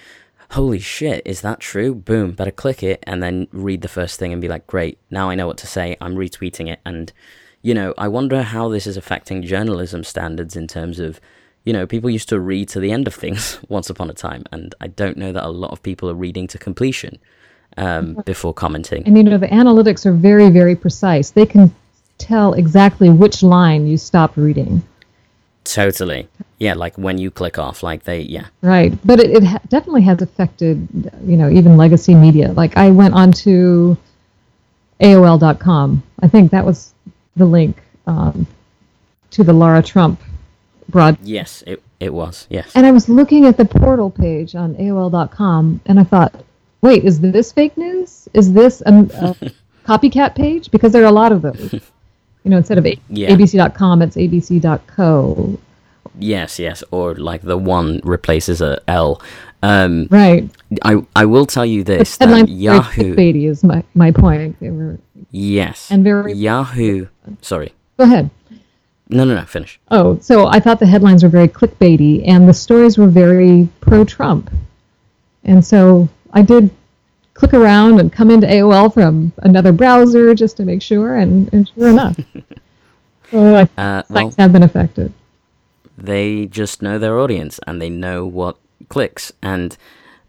[0.50, 1.94] holy shit, is that true?
[1.94, 5.30] Boom, better click it and then read the first thing and be like, great, now
[5.30, 5.96] I know what to say.
[6.00, 6.80] I'm retweeting it.
[6.84, 7.12] And,
[7.66, 11.20] you know, I wonder how this is affecting journalism standards in terms of,
[11.64, 14.44] you know, people used to read to the end of things once upon a time.
[14.52, 17.18] And I don't know that a lot of people are reading to completion
[17.76, 19.02] um, before commenting.
[19.04, 21.30] And you know, the analytics are very, very precise.
[21.30, 21.74] They can
[22.18, 24.84] tell exactly which line you stopped reading.
[25.64, 26.28] Totally.
[26.58, 28.46] Yeah, like when you click off, like they, yeah.
[28.62, 30.86] Right, but it, it ha- definitely has affected,
[31.24, 32.52] you know, even legacy media.
[32.52, 33.96] Like I went onto
[35.00, 36.04] AOL.com.
[36.22, 36.94] I think that was
[37.36, 37.76] the link
[38.06, 38.46] um,
[39.30, 40.20] to the Lara Trump
[40.88, 41.18] broad.
[41.22, 42.72] Yes, it, it was, yes.
[42.74, 46.34] And I was looking at the portal page on AOL.com, and I thought,
[46.82, 48.28] wait, is this fake news?
[48.34, 49.50] Is this a, a
[49.86, 50.70] copycat page?
[50.70, 51.74] Because there are a lot of those.
[52.44, 53.30] You know, instead of a- Yeah.
[53.30, 55.58] abc.com, it's abc.co.
[56.18, 59.20] Yes, yes, or like the one replaces a L.
[59.62, 60.48] Um, Right.
[60.82, 63.14] I I will tell you this that very Yahoo.
[63.14, 64.56] clickbaity is my, my point.
[65.30, 67.06] Yes, And very- Yahoo.
[67.42, 68.30] Sorry, go ahead.
[69.08, 69.42] no, no, no.
[69.42, 69.78] Finish.
[69.90, 74.50] Oh, so I thought the headlines were very clickbaity, and the stories were very pro-Trump,
[75.44, 76.70] and so I did
[77.34, 81.68] click around and come into AOL from another browser just to make sure, and, and
[81.68, 82.16] sure enough,
[83.30, 85.12] so I, Uh, well, sites have been affected.
[85.96, 88.56] They just know their audience and they know what
[88.88, 89.32] clicks.
[89.42, 89.76] And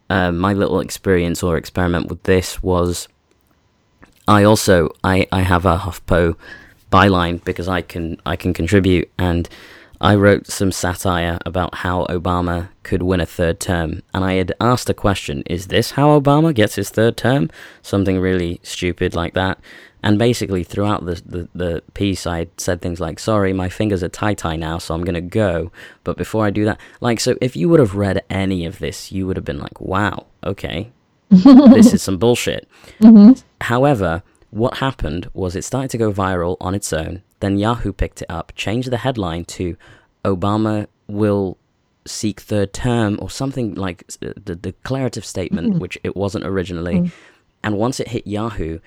[0.10, 3.08] uh, my little experience or experiment with this was,
[4.28, 6.36] I also I I have a HuffPo
[6.92, 9.48] byline because I can I can contribute and.
[10.00, 14.54] I wrote some satire about how Obama could win a third term, and I had
[14.62, 17.50] asked a question Is this how Obama gets his third term?
[17.82, 19.60] Something really stupid like that.
[20.08, 24.08] And basically, throughout the, the, the piece, I said things like, Sorry, my fingers are
[24.08, 25.70] tie tie now, so I'm going to go.
[26.06, 29.12] But before I do that, like, so if you would have read any of this,
[29.12, 30.94] you would have been like, Wow, okay,
[31.30, 32.70] this is some bullshit.
[33.02, 33.34] Mm-hmm.
[33.60, 37.22] However, what happened was it started to go viral on its own.
[37.42, 39.76] Then Yahoo picked it up, changed the headline to
[40.24, 41.58] Obama will
[42.06, 45.80] seek third term or something like the declarative statement, mm-hmm.
[45.80, 47.02] which it wasn't originally.
[47.02, 47.12] Mm.
[47.62, 48.80] And once it hit Yahoo,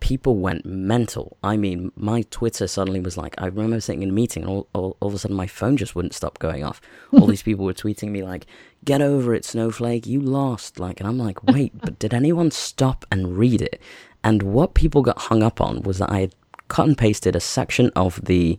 [0.00, 1.36] people went mental.
[1.42, 4.68] I mean, my Twitter suddenly was like, I remember sitting in a meeting and all,
[4.72, 6.80] all, all of a sudden my phone just wouldn't stop going off.
[7.12, 8.46] All these people were tweeting me like,
[8.84, 10.78] get over it, Snowflake, you lost.
[10.78, 13.80] Like, and I'm like, wait, but did anyone stop and read it?
[14.22, 16.34] And what people got hung up on was that I had
[16.68, 18.58] cut and pasted a section of the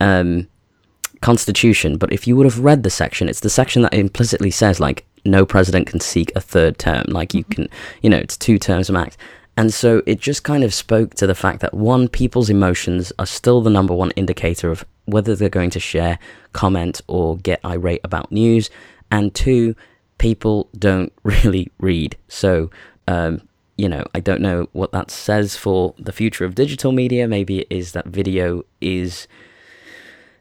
[0.00, 0.46] um,
[1.20, 4.78] Constitution, but if you would have read the section, it's the section that implicitly says,
[4.78, 7.04] like, no president can seek a third term.
[7.08, 7.68] Like, you can,
[8.02, 9.16] you know, it's two terms max.
[9.56, 13.26] And so it just kind of spoke to the fact that one, people's emotions are
[13.26, 16.18] still the number one indicator of whether they're going to share,
[16.52, 18.68] comment, or get irate about news.
[19.10, 19.74] And two,
[20.18, 22.16] people don't really read.
[22.28, 22.70] So,
[23.08, 27.28] um, you know, I don't know what that says for the future of digital media.
[27.28, 29.26] Maybe it is that video is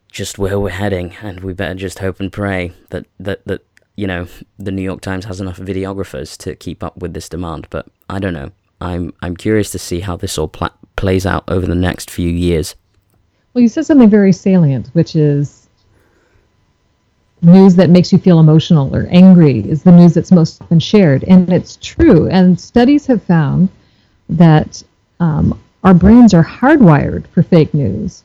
[0.09, 3.65] just where we're heading, and we better just hope and pray that that that
[3.97, 7.67] you know the New York Times has enough videographers to keep up with this demand.
[7.69, 8.51] But I don't know.
[8.81, 12.29] I'm I'm curious to see how this all pla- plays out over the next few
[12.29, 12.75] years.
[13.53, 15.65] Well, you said something very salient, which is
[17.41, 21.23] news that makes you feel emotional or angry is the news that's most often shared.
[21.25, 22.27] And it's true.
[22.29, 23.69] And studies have found
[24.29, 24.83] that
[25.19, 28.23] um, our brains are hardwired for fake news.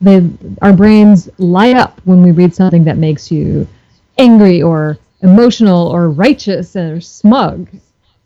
[0.00, 0.28] They,
[0.62, 3.66] our brains light up when we read something that makes you
[4.18, 7.68] angry or emotional or righteous or smug.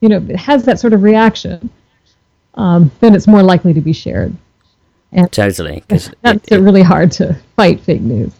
[0.02, 1.70] You know, it has that sort of reaction.
[2.54, 4.36] Um, then it's more likely to be shared.
[5.30, 8.34] Totally, because That's really hard to fight fake news.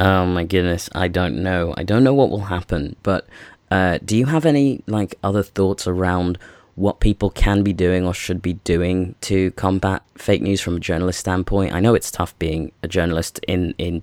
[0.00, 1.74] Oh my goodness, I don't know.
[1.76, 3.28] I don't know what will happen, but
[3.70, 6.38] uh, do you have any like other thoughts around
[6.74, 10.80] what people can be doing or should be doing to combat fake news from a
[10.80, 11.72] journalist standpoint?
[11.72, 14.02] I know it's tough being a journalist in in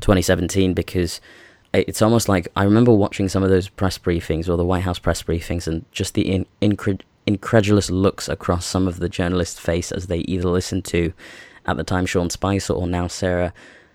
[0.00, 1.20] 2017 because
[1.72, 4.98] it's almost like I remember watching some of those press briefings or the White House
[4.98, 9.92] press briefings and just the in, incred- incredulous looks across some of the journalists' face
[9.92, 11.12] as they either listened to,
[11.66, 13.52] at the time, Sean Spicer or now Sarah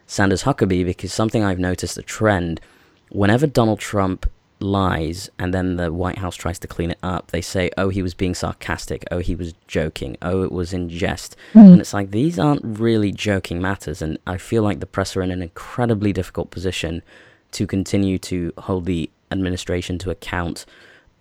[0.07, 2.61] Sanders Huckabee, because something I've noticed a trend
[3.09, 7.41] whenever Donald Trump lies and then the White House tries to clean it up, they
[7.41, 9.03] say, oh, he was being sarcastic.
[9.11, 10.17] Oh, he was joking.
[10.21, 11.35] Oh, it was in jest.
[11.53, 11.73] Mm-hmm.
[11.73, 14.01] And it's like, these aren't really joking matters.
[14.01, 17.03] And I feel like the press are in an incredibly difficult position
[17.51, 20.65] to continue to hold the administration to account.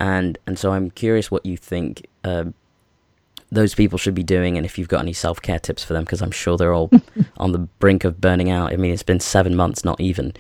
[0.01, 2.45] And, and so I'm curious what you think uh,
[3.51, 6.05] those people should be doing and if you've got any self care tips for them,
[6.05, 6.91] because I'm sure they're all
[7.37, 8.72] on the brink of burning out.
[8.72, 10.33] I mean, it's been seven months, not even.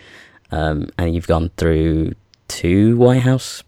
[0.50, 2.12] Um, and you've gone through
[2.48, 3.62] two White House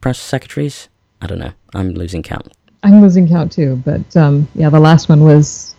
[0.00, 0.88] press secretaries.
[1.20, 1.52] I don't know.
[1.74, 2.52] I'm losing count.
[2.82, 5.74] I'm losing count too, but um, yeah, the last one was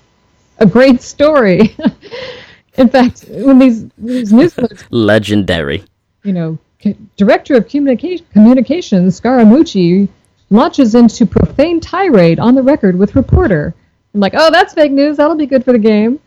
[0.60, 1.76] a great story.
[2.78, 5.84] In fact, when these these news clips, Legendary.
[6.24, 10.07] you know, c- director of communica- communications Scaramucci
[10.49, 13.74] launches into profane tirade on the record with reporter.
[14.13, 15.17] I'm like, oh, that's fake news.
[15.17, 16.19] That'll be good for the game.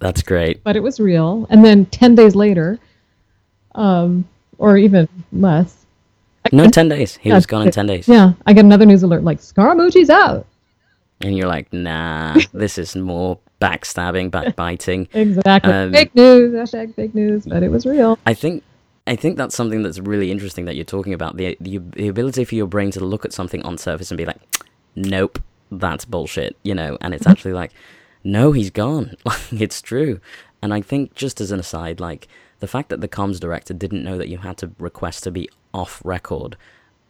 [0.00, 0.62] That's great.
[0.64, 1.46] But it was real.
[1.50, 2.78] And then ten days later,
[3.74, 4.26] um,
[4.58, 5.84] or even less,
[6.52, 7.16] No, 10 days.
[7.16, 8.06] He Yeah, was gone in 10 days.
[8.08, 10.46] yeah, I get another news alert like Scaramucci's out.
[11.22, 15.08] And you're like, nah, this is more backstabbing, backbiting.
[15.14, 15.72] Exactly.
[15.72, 16.52] Um, fake news.
[16.52, 17.46] Hashtag fake news.
[17.46, 18.18] But it was real.
[18.26, 18.62] I think
[19.06, 22.44] I think that's something that's really interesting that you're talking about the, the the ability
[22.44, 24.40] for your brain to look at something on surface and be like,
[24.96, 25.38] nope,
[25.70, 27.72] that's bullshit, you know, and it's actually like,
[28.22, 29.16] no, he's gone.
[29.24, 30.20] Like it's true.
[30.62, 32.28] And I think just as an aside, like
[32.60, 35.48] the fact that the comms director didn't know that you had to request to be
[35.74, 36.56] off record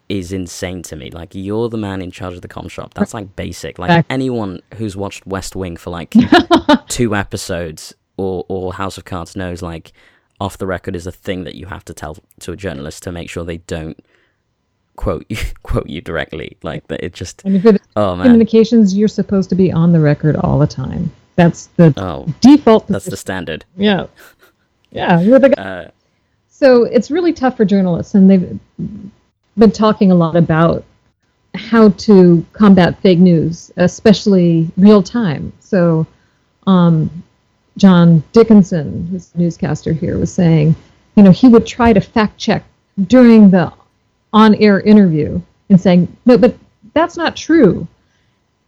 [0.08, 1.10] is insane to me.
[1.10, 2.94] Like you're the man in charge of the comm shop.
[2.94, 3.78] That's like basic.
[3.78, 6.14] Like anyone who's watched West Wing for like
[6.88, 9.92] two episodes or or House of Cards knows like
[10.40, 13.12] off the record is a thing that you have to tell to a journalist to
[13.12, 13.98] make sure they don't
[14.96, 16.56] quote you quote you directly.
[16.62, 18.26] Like that it just And if you're the oh man.
[18.26, 21.10] communications, you're supposed to be on the record all the time.
[21.36, 23.64] That's the Oh, default that's the standard.
[23.76, 24.06] Yeah.
[24.92, 25.62] Yeah, you're the guy.
[25.62, 25.90] Uh,
[26.48, 28.60] So it's really tough for journalists, and they've
[29.58, 30.84] been talking a lot about
[31.54, 35.52] how to combat fake news, especially real time.
[35.60, 36.06] So,
[36.66, 37.22] um,
[37.76, 40.74] John Dickerson, who's the newscaster here, was saying,
[41.16, 42.64] you know, he would try to fact check
[43.06, 43.72] during the
[44.32, 45.40] on air interview
[45.70, 46.56] and saying, no, but
[46.92, 47.86] that's not true.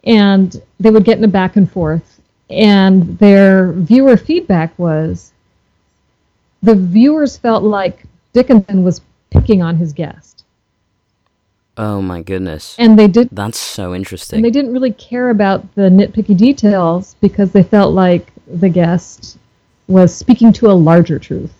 [0.05, 2.20] And they would get in a back and forth.
[2.49, 5.32] And their viewer feedback was
[6.62, 10.36] the viewers felt like Dickinson was picking on his guest.
[11.79, 12.74] Oh my goodness.
[12.79, 14.37] And they did That's so interesting.
[14.39, 19.39] and they didn't really care about the nitpicky details because they felt like the guest
[19.89, 21.53] was speaking to a larger truth.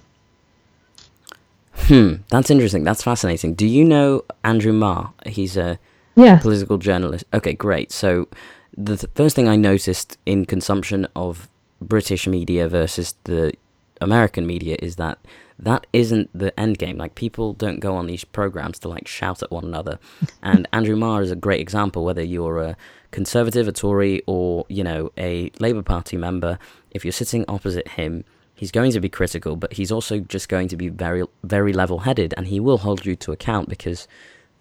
[1.75, 2.85] Hmm, that's interesting.
[2.85, 3.55] That's fascinating.
[3.55, 5.13] Do you know Andrew Marr?
[5.27, 5.79] He's a
[6.17, 6.39] Yeah.
[6.39, 7.25] political journalist.
[7.35, 7.93] Okay, great.
[7.93, 8.29] So
[8.77, 11.49] the th- first thing I noticed in consumption of
[11.81, 13.53] British media versus the
[14.01, 15.19] American media is that
[15.59, 16.99] that isn't the end game.
[16.99, 19.99] Like people don't go on these programs to like shout at one another.
[20.43, 22.05] And Andrew Marr is a great example.
[22.05, 22.77] Whether you're a
[23.11, 26.59] conservative, a Tory, or you know a Labour Party member,
[26.91, 28.25] if you're sitting opposite him.
[28.55, 32.33] He's going to be critical, but he's also just going to be very, very level-headed,
[32.39, 34.09] and he will hold you to account because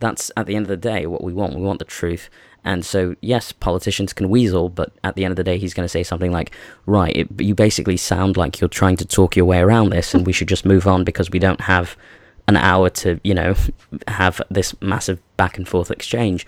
[0.02, 1.56] that's at the end of the day what we want.
[1.56, 2.30] We want the truth.
[2.66, 5.86] And so, yes, politicians can weasel, but at the end of the day, he's going
[5.86, 6.52] to say something like,
[6.88, 10.26] right, it, you basically sound like you're trying to talk your way around this, and
[10.26, 11.96] we should just move on because we don't have
[12.48, 13.56] an hour to, you know,
[14.08, 16.48] have this massive back and forth exchange.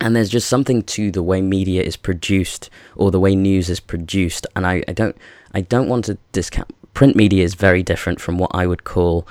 [0.00, 3.80] And there's just something to the way media is produced or the way news is
[3.80, 4.46] produced.
[4.54, 5.16] And I, I don't
[5.52, 9.26] I don't want to discount print media is very different from what I would call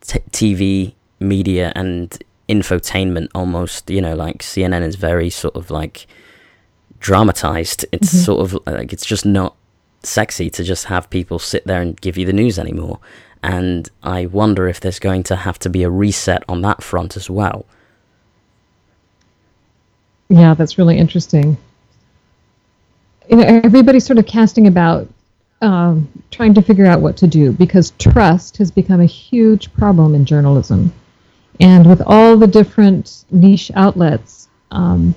[0.00, 2.18] t- TV media and
[2.48, 6.06] infotainment almost, you know, like CNN is very sort of like
[7.00, 7.84] dramatized.
[7.92, 9.56] It's sort of like it's just not
[10.02, 13.00] sexy to just have people sit there and give you the news anymore.
[13.42, 17.16] And I wonder if there's going to have to be a reset on that front
[17.16, 17.66] as well.
[20.28, 21.56] Yeah, that's really interesting.
[23.28, 25.08] You know, everybody's sort of casting about
[25.62, 30.14] um, trying to figure out what to do because trust has become a huge problem
[30.14, 30.92] in journalism.
[31.60, 35.14] And with all the different niche outlets, um,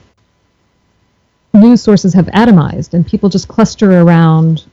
[1.53, 4.65] news sources have atomized, and people just cluster around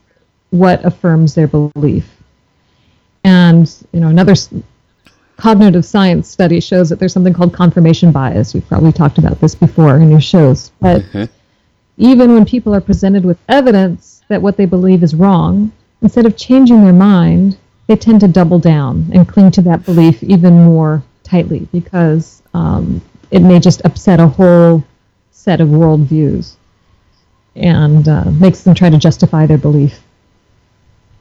[0.51, 2.09] what affirms their belief.
[3.25, 4.35] And you know, another
[5.37, 8.55] cognitive science study shows that there's something called confirmation bias.
[8.55, 11.03] We've probably talked about this before in your shows, but
[11.99, 16.37] even when people are presented with evidence that what they believe is wrong, instead of
[16.37, 21.03] changing their mind, they tend to double down and cling to that belief even more
[21.27, 24.83] tightly because um, it may just upset a whole
[25.33, 26.55] set of worldviews
[27.55, 30.01] and uh, makes them try to justify their belief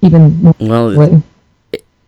[0.01, 0.55] even more.
[0.59, 1.23] Well, quickly.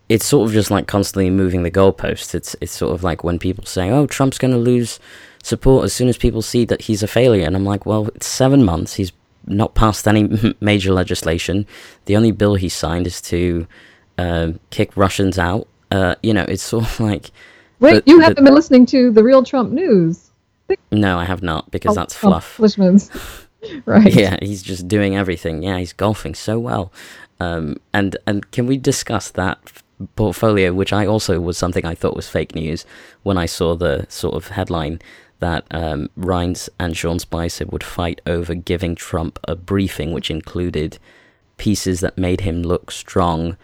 [0.09, 2.35] it's sort of just like constantly moving the goalposts.
[2.35, 4.99] It's it's sort of like when people say, "Oh, Trump's going to lose
[5.43, 8.27] support as soon as people see that he's a failure," and I'm like, "Well, it's
[8.27, 8.95] seven months.
[8.95, 9.11] He's
[9.45, 11.65] not passed any major legislation.
[12.05, 13.67] The only bill he signed is to
[14.17, 15.67] uh, kick Russians out.
[15.89, 17.31] Uh, you know, it's sort of like."
[17.80, 20.30] Wait, the- you haven't been listening to the real Trump news.
[20.91, 22.59] No, I have not because that's fluff.
[23.86, 24.13] right.
[24.13, 25.63] Yeah, he's just doing everything.
[25.63, 26.91] Yeah, he's golfing so well.
[27.39, 29.84] Um, and and can we discuss that f-
[30.15, 32.86] portfolio, which I also was something I thought was fake news
[33.23, 34.99] when I saw the sort of headline
[35.39, 40.97] that um, Reince and Sean Spicer would fight over giving Trump a briefing, which included
[41.57, 43.55] pieces that made him look strong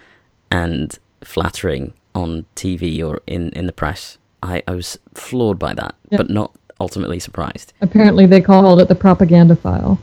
[0.52, 4.18] and flattering on TV or in, in the press.
[4.42, 6.18] I, I was floored by that, Yeah.
[6.18, 7.74] but not ultimately surprised.
[7.82, 10.00] Apparently, they called it the propaganda file.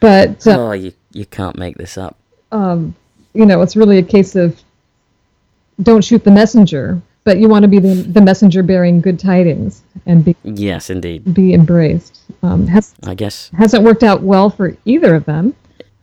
[0.00, 2.16] But uh, Oh, you you can't make this up.
[2.52, 2.94] um,
[3.34, 4.60] you know, it's really a case of
[5.82, 9.82] don't shoot the messenger, but you want to be the, the messenger bearing good tidings
[10.06, 11.32] and be Yes, indeed.
[11.34, 12.20] be embraced.
[12.42, 13.50] Um, has I guess.
[13.56, 15.54] hasn't worked out well for either of them.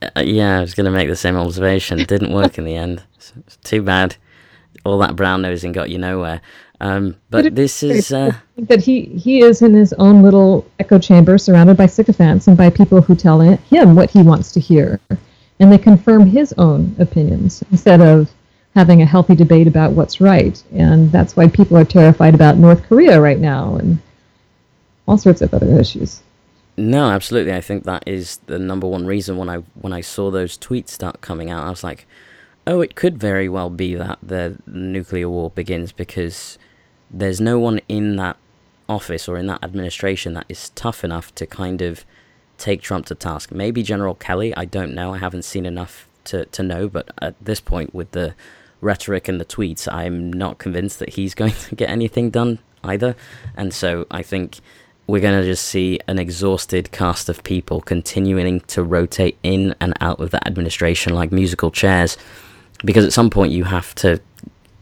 [0.02, 1.98] Uh, yeah, I was going to make the same observation.
[2.00, 3.04] Didn't work in the end.
[3.18, 4.16] It's too bad.
[4.86, 6.42] All that brown nosing got you nowhere.
[6.80, 8.12] Um, but it- this is.
[8.12, 12.56] Uh, that he he is in his own little echo chamber, surrounded by sycophants and
[12.58, 15.00] by people who tell him what he wants to hear,
[15.60, 18.30] and they confirm his own opinions instead of
[18.76, 20.62] having a healthy debate about what's right.
[20.74, 23.98] And that's why people are terrified about North Korea right now and
[25.08, 26.22] all sorts of other issues.
[26.78, 27.54] No, absolutely.
[27.54, 30.90] I think that is the number one reason when I when I saw those tweets
[30.90, 32.06] start coming out, I was like,
[32.68, 36.58] "Oh, it could very well be that the nuclear war begins because
[37.12, 38.38] there's no one in that
[38.88, 42.06] office or in that administration that is tough enough to kind of
[42.58, 43.52] take Trump to task.
[43.52, 45.14] Maybe General Kelly, I don't know.
[45.14, 48.36] I haven't seen enough to to know, but at this point with the
[48.82, 53.16] rhetoric and the tweets, I'm not convinced that he's going to get anything done either.
[53.56, 54.60] And so I think
[55.08, 59.94] we're going to just see an exhausted cast of people continuing to rotate in and
[60.02, 62.18] out of that administration like musical chairs
[62.86, 64.22] because at some point you have to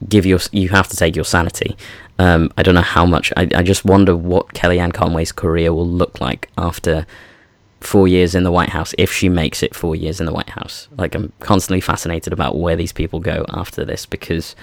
[0.09, 1.75] give your you have to take your sanity.
[2.19, 5.87] Um, I don't know how much I, I just wonder what Kellyanne Conway's career will
[5.87, 7.07] look like after
[7.79, 10.49] four years in the White House if she makes it four years in the White
[10.49, 10.87] House.
[10.97, 14.55] Like I'm constantly fascinated about where these people go after this because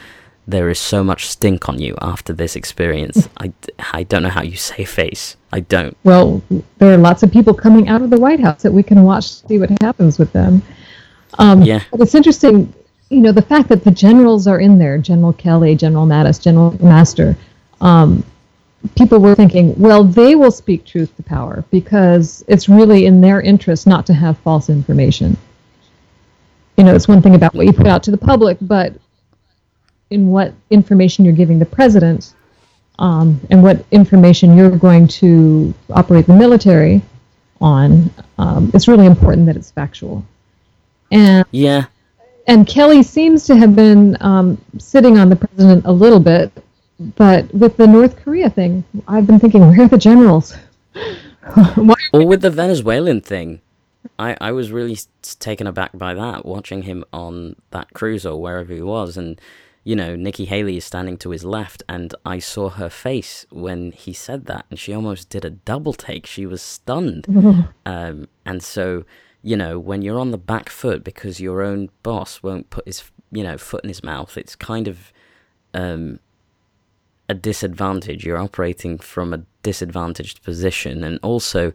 [0.46, 3.28] there is so much stink on you after this experience.
[3.38, 3.52] I,
[3.92, 5.36] I don't know how you save face.
[5.52, 5.96] I don't.
[6.04, 6.42] Well,
[6.78, 9.40] there are lots of people coming out of the White House that we can watch
[9.40, 10.62] to see what happens with them.
[11.38, 11.82] Um, Yeah.
[11.90, 12.72] But it's interesting,
[13.10, 16.82] you know, the fact that the generals are in there General Kelly, General Mattis, General
[16.82, 17.36] Master.
[17.80, 18.24] Um,
[18.96, 23.40] people were thinking, well, they will speak truth to power because it's really in their
[23.40, 25.36] interest not to have false information.
[26.78, 28.94] You know, it's one thing about what you put out to the public, but
[30.10, 32.34] in what information you're giving the president
[32.98, 37.02] um, and what information you're going to operate the military
[37.60, 40.24] on, um, it's really important that it's factual.
[41.10, 41.86] And yeah
[42.50, 46.50] and Kelly seems to have been um, sitting on the president a little bit,
[47.14, 50.56] but with the North Korea thing, I've been thinking, where are the generals?
[52.12, 53.60] Or with the Venezuelan thing,
[54.18, 54.98] I, I was really
[55.38, 59.16] taken aback by that, watching him on that cruise or wherever he was.
[59.16, 59.40] And,
[59.82, 63.92] you know, Nikki Haley is standing to his left, and I saw her face when
[63.92, 66.26] he said that, and she almost did a double take.
[66.26, 67.26] She was stunned.
[67.86, 69.04] um, and so,
[69.42, 73.10] you know, when you're on the back foot because your own boss won't put his,
[73.30, 75.12] you know, foot in his mouth, it's kind of.
[75.72, 76.18] Um,
[77.30, 78.26] a disadvantage.
[78.26, 81.04] You're operating from a disadvantaged position.
[81.04, 81.72] And also,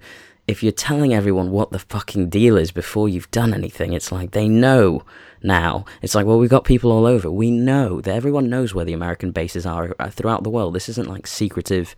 [0.48, 4.32] if you're telling everyone what the fucking deal is before you've done anything, it's like
[4.32, 5.04] they know
[5.42, 5.86] now.
[6.02, 7.32] It's like, well, we've got people all over.
[7.32, 10.76] We know that everyone knows where the American bases are uh, throughout the world.
[10.76, 11.96] This isn't like secretive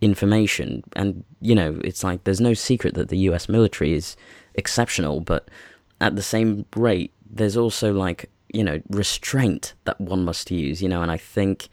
[0.00, 0.82] information.
[0.96, 4.16] And, you know, it's like there's no secret that the US military is
[4.54, 5.48] exceptional, but
[6.00, 10.88] at the same rate, there's also like, you know, restraint that one must use, you
[10.88, 11.68] know, and I think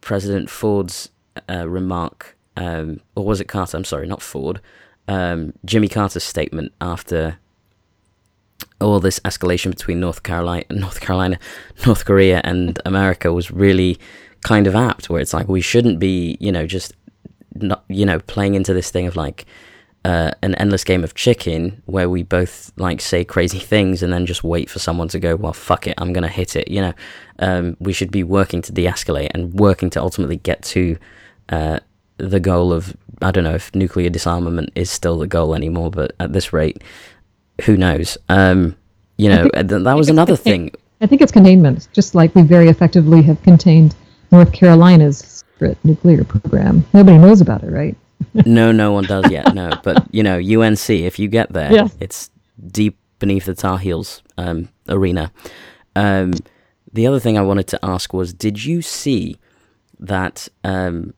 [0.00, 1.10] President Ford's
[1.48, 3.76] uh, remark, um, or was it Carter?
[3.76, 4.60] I'm sorry, not Ford.
[5.08, 7.38] Um, Jimmy Carter's statement after
[8.80, 11.38] all this escalation between North Carolina, North Carolina,
[11.86, 13.98] North Korea, and America was really
[14.42, 15.10] kind of apt.
[15.10, 16.92] Where it's like we shouldn't be, you know, just
[17.54, 19.46] not, you know, playing into this thing of like
[20.04, 24.26] uh, an endless game of chicken where we both like say crazy things and then
[24.26, 26.68] just wait for someone to go, well, fuck it, I'm gonna hit it.
[26.68, 26.92] You know,
[27.38, 30.98] um, we should be working to de-escalate and working to ultimately get to
[31.48, 31.80] uh,
[32.18, 36.14] the goal of I don't know if nuclear disarmament is still the goal anymore, but
[36.20, 36.82] at this rate,
[37.62, 38.18] who knows?
[38.28, 38.76] Um,
[39.16, 40.72] you know, th- that was another thing.
[41.00, 43.94] I think it's containment, just like we very effectively have contained
[44.32, 46.84] North Carolina's secret nuclear program.
[46.92, 47.96] Nobody knows about it, right?
[48.46, 49.54] No, no one does yet.
[49.54, 50.90] No, but you know, UNC.
[50.90, 51.88] If you get there, Yeah.
[52.00, 52.30] it's
[52.66, 55.32] deep beneath the Tar Heels um, arena.
[55.96, 56.32] Um,
[56.92, 59.36] the other thing I wanted to ask was, did you see
[59.98, 61.14] that um,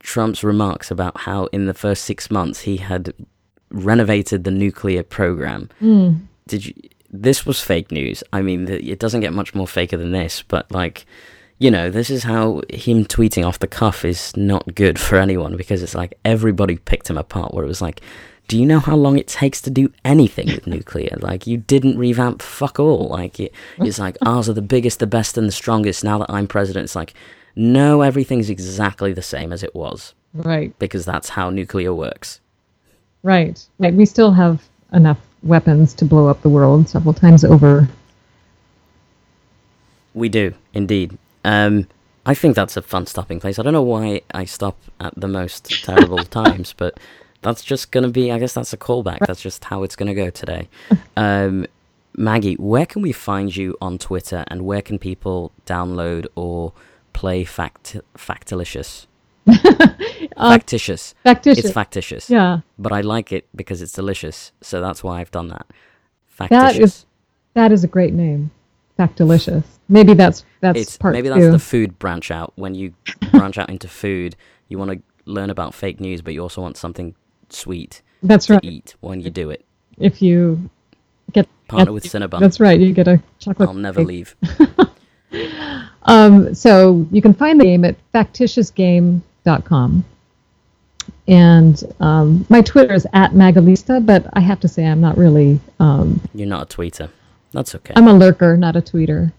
[0.00, 3.12] Trump's remarks about how in the first six months he had
[3.70, 5.68] renovated the nuclear program?
[6.48, 6.74] Did you?
[7.10, 8.22] This was fake news.
[8.32, 10.42] I mean, it doesn't get much more faker than this.
[10.42, 11.06] But like,
[11.58, 15.56] you know, this is how him tweeting off the cuff is not good for anyone
[15.56, 17.54] because it's like everybody picked him apart.
[17.54, 18.00] Where it was like,
[18.48, 21.16] do you know how long it takes to do anything with nuclear?
[21.20, 23.08] Like, you didn't revamp fuck all.
[23.08, 26.04] Like, it, it's like ours are the biggest, the best, and the strongest.
[26.04, 27.14] Now that I'm president, it's like,
[27.56, 32.40] no, everything's exactly the same as it was Right, because that's how nuclear works.
[33.22, 33.94] right, right.
[33.94, 37.88] We still have enough weapons to blow up the world several times over.
[40.12, 41.16] We do, indeed.
[41.46, 41.86] Um,
[42.26, 43.58] I think that's a fun stopping place.
[43.58, 46.98] I don't know why I stop at the most terrible times, but
[47.42, 49.20] that's just going to be, I guess that's a callback.
[49.26, 50.68] That's just how it's going to go today.
[51.16, 51.66] Um,
[52.16, 56.72] Maggie, where can we find you on Twitter and where can people download or
[57.12, 59.06] play Fact Factilicious?
[60.36, 61.14] factitious.
[61.22, 61.64] Factitious.
[61.64, 62.28] It's factitious.
[62.28, 65.66] Yeah, But I like it because it's delicious, so that's why I've done that.
[66.38, 66.78] that Factitious.
[67.00, 67.06] is
[67.54, 68.50] that is a great name.
[68.98, 69.64] Factilicious.
[69.88, 71.34] Maybe that's that's it's part maybe two.
[71.34, 72.94] that's the food branch out when you
[73.32, 74.34] branch out into food
[74.68, 77.14] you want to learn about fake news but you also want something
[77.50, 78.64] sweet that's to right.
[78.64, 79.64] eat when you do it
[79.98, 80.70] If you
[81.32, 82.80] get partner get- with cinnabon That's right.
[82.80, 83.68] You get a chocolate.
[83.68, 84.08] i'll never cake.
[84.08, 84.36] leave
[86.08, 90.04] Um, so you can find the game at factitiousgame.com.
[91.28, 95.58] And um, my Twitter is at Magalista, but I have to say I'm not really.
[95.80, 97.10] Um, you're not a tweeter
[97.52, 99.32] that's okay I'm a lurker, not a tweeter.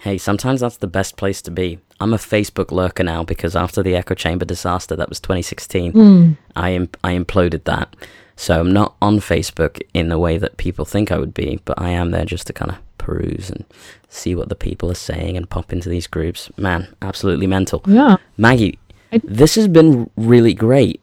[0.00, 3.82] hey sometimes that's the best place to be i'm a facebook lurker now because after
[3.82, 6.32] the echo chamber disaster that was 2016 Hmm.
[6.54, 7.96] i im- i imploded that
[8.36, 11.76] so i'm not on facebook in the way that people think i would be but
[11.80, 13.64] i am there just to kind of peruse and
[14.08, 18.16] see what the people are saying and pop into these groups man absolutely mental Yeah.
[18.36, 18.78] Maggie,
[19.12, 21.00] I- this has been really great.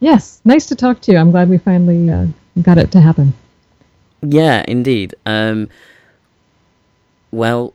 [0.00, 0.40] Yes.
[0.44, 1.18] Nice to talk to you.
[1.18, 2.26] I'm glad we finally uh,
[2.62, 3.32] got it to happen.
[4.22, 5.14] Yeah, indeed.
[5.24, 5.68] Um,
[7.30, 7.74] well,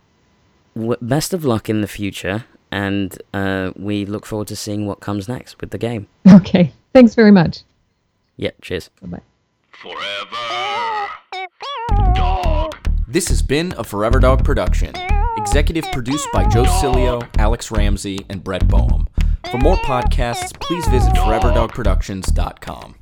[0.75, 4.99] w- best of luck in the future, and uh, we look forward to seeing what
[4.99, 6.07] comes next with the game.
[6.31, 6.71] Okay.
[6.93, 7.59] Thanks very much.
[8.37, 8.89] Yeah, cheers.
[9.01, 9.21] Bye bye.
[9.71, 10.37] Forever
[13.07, 14.93] This has been a Forever Dog production.
[15.37, 19.07] Executive produced by Joe Cilio, Alex Ramsey, and Brett Boehm.
[19.51, 22.95] For more podcasts, please visit foreverdogproductions.com.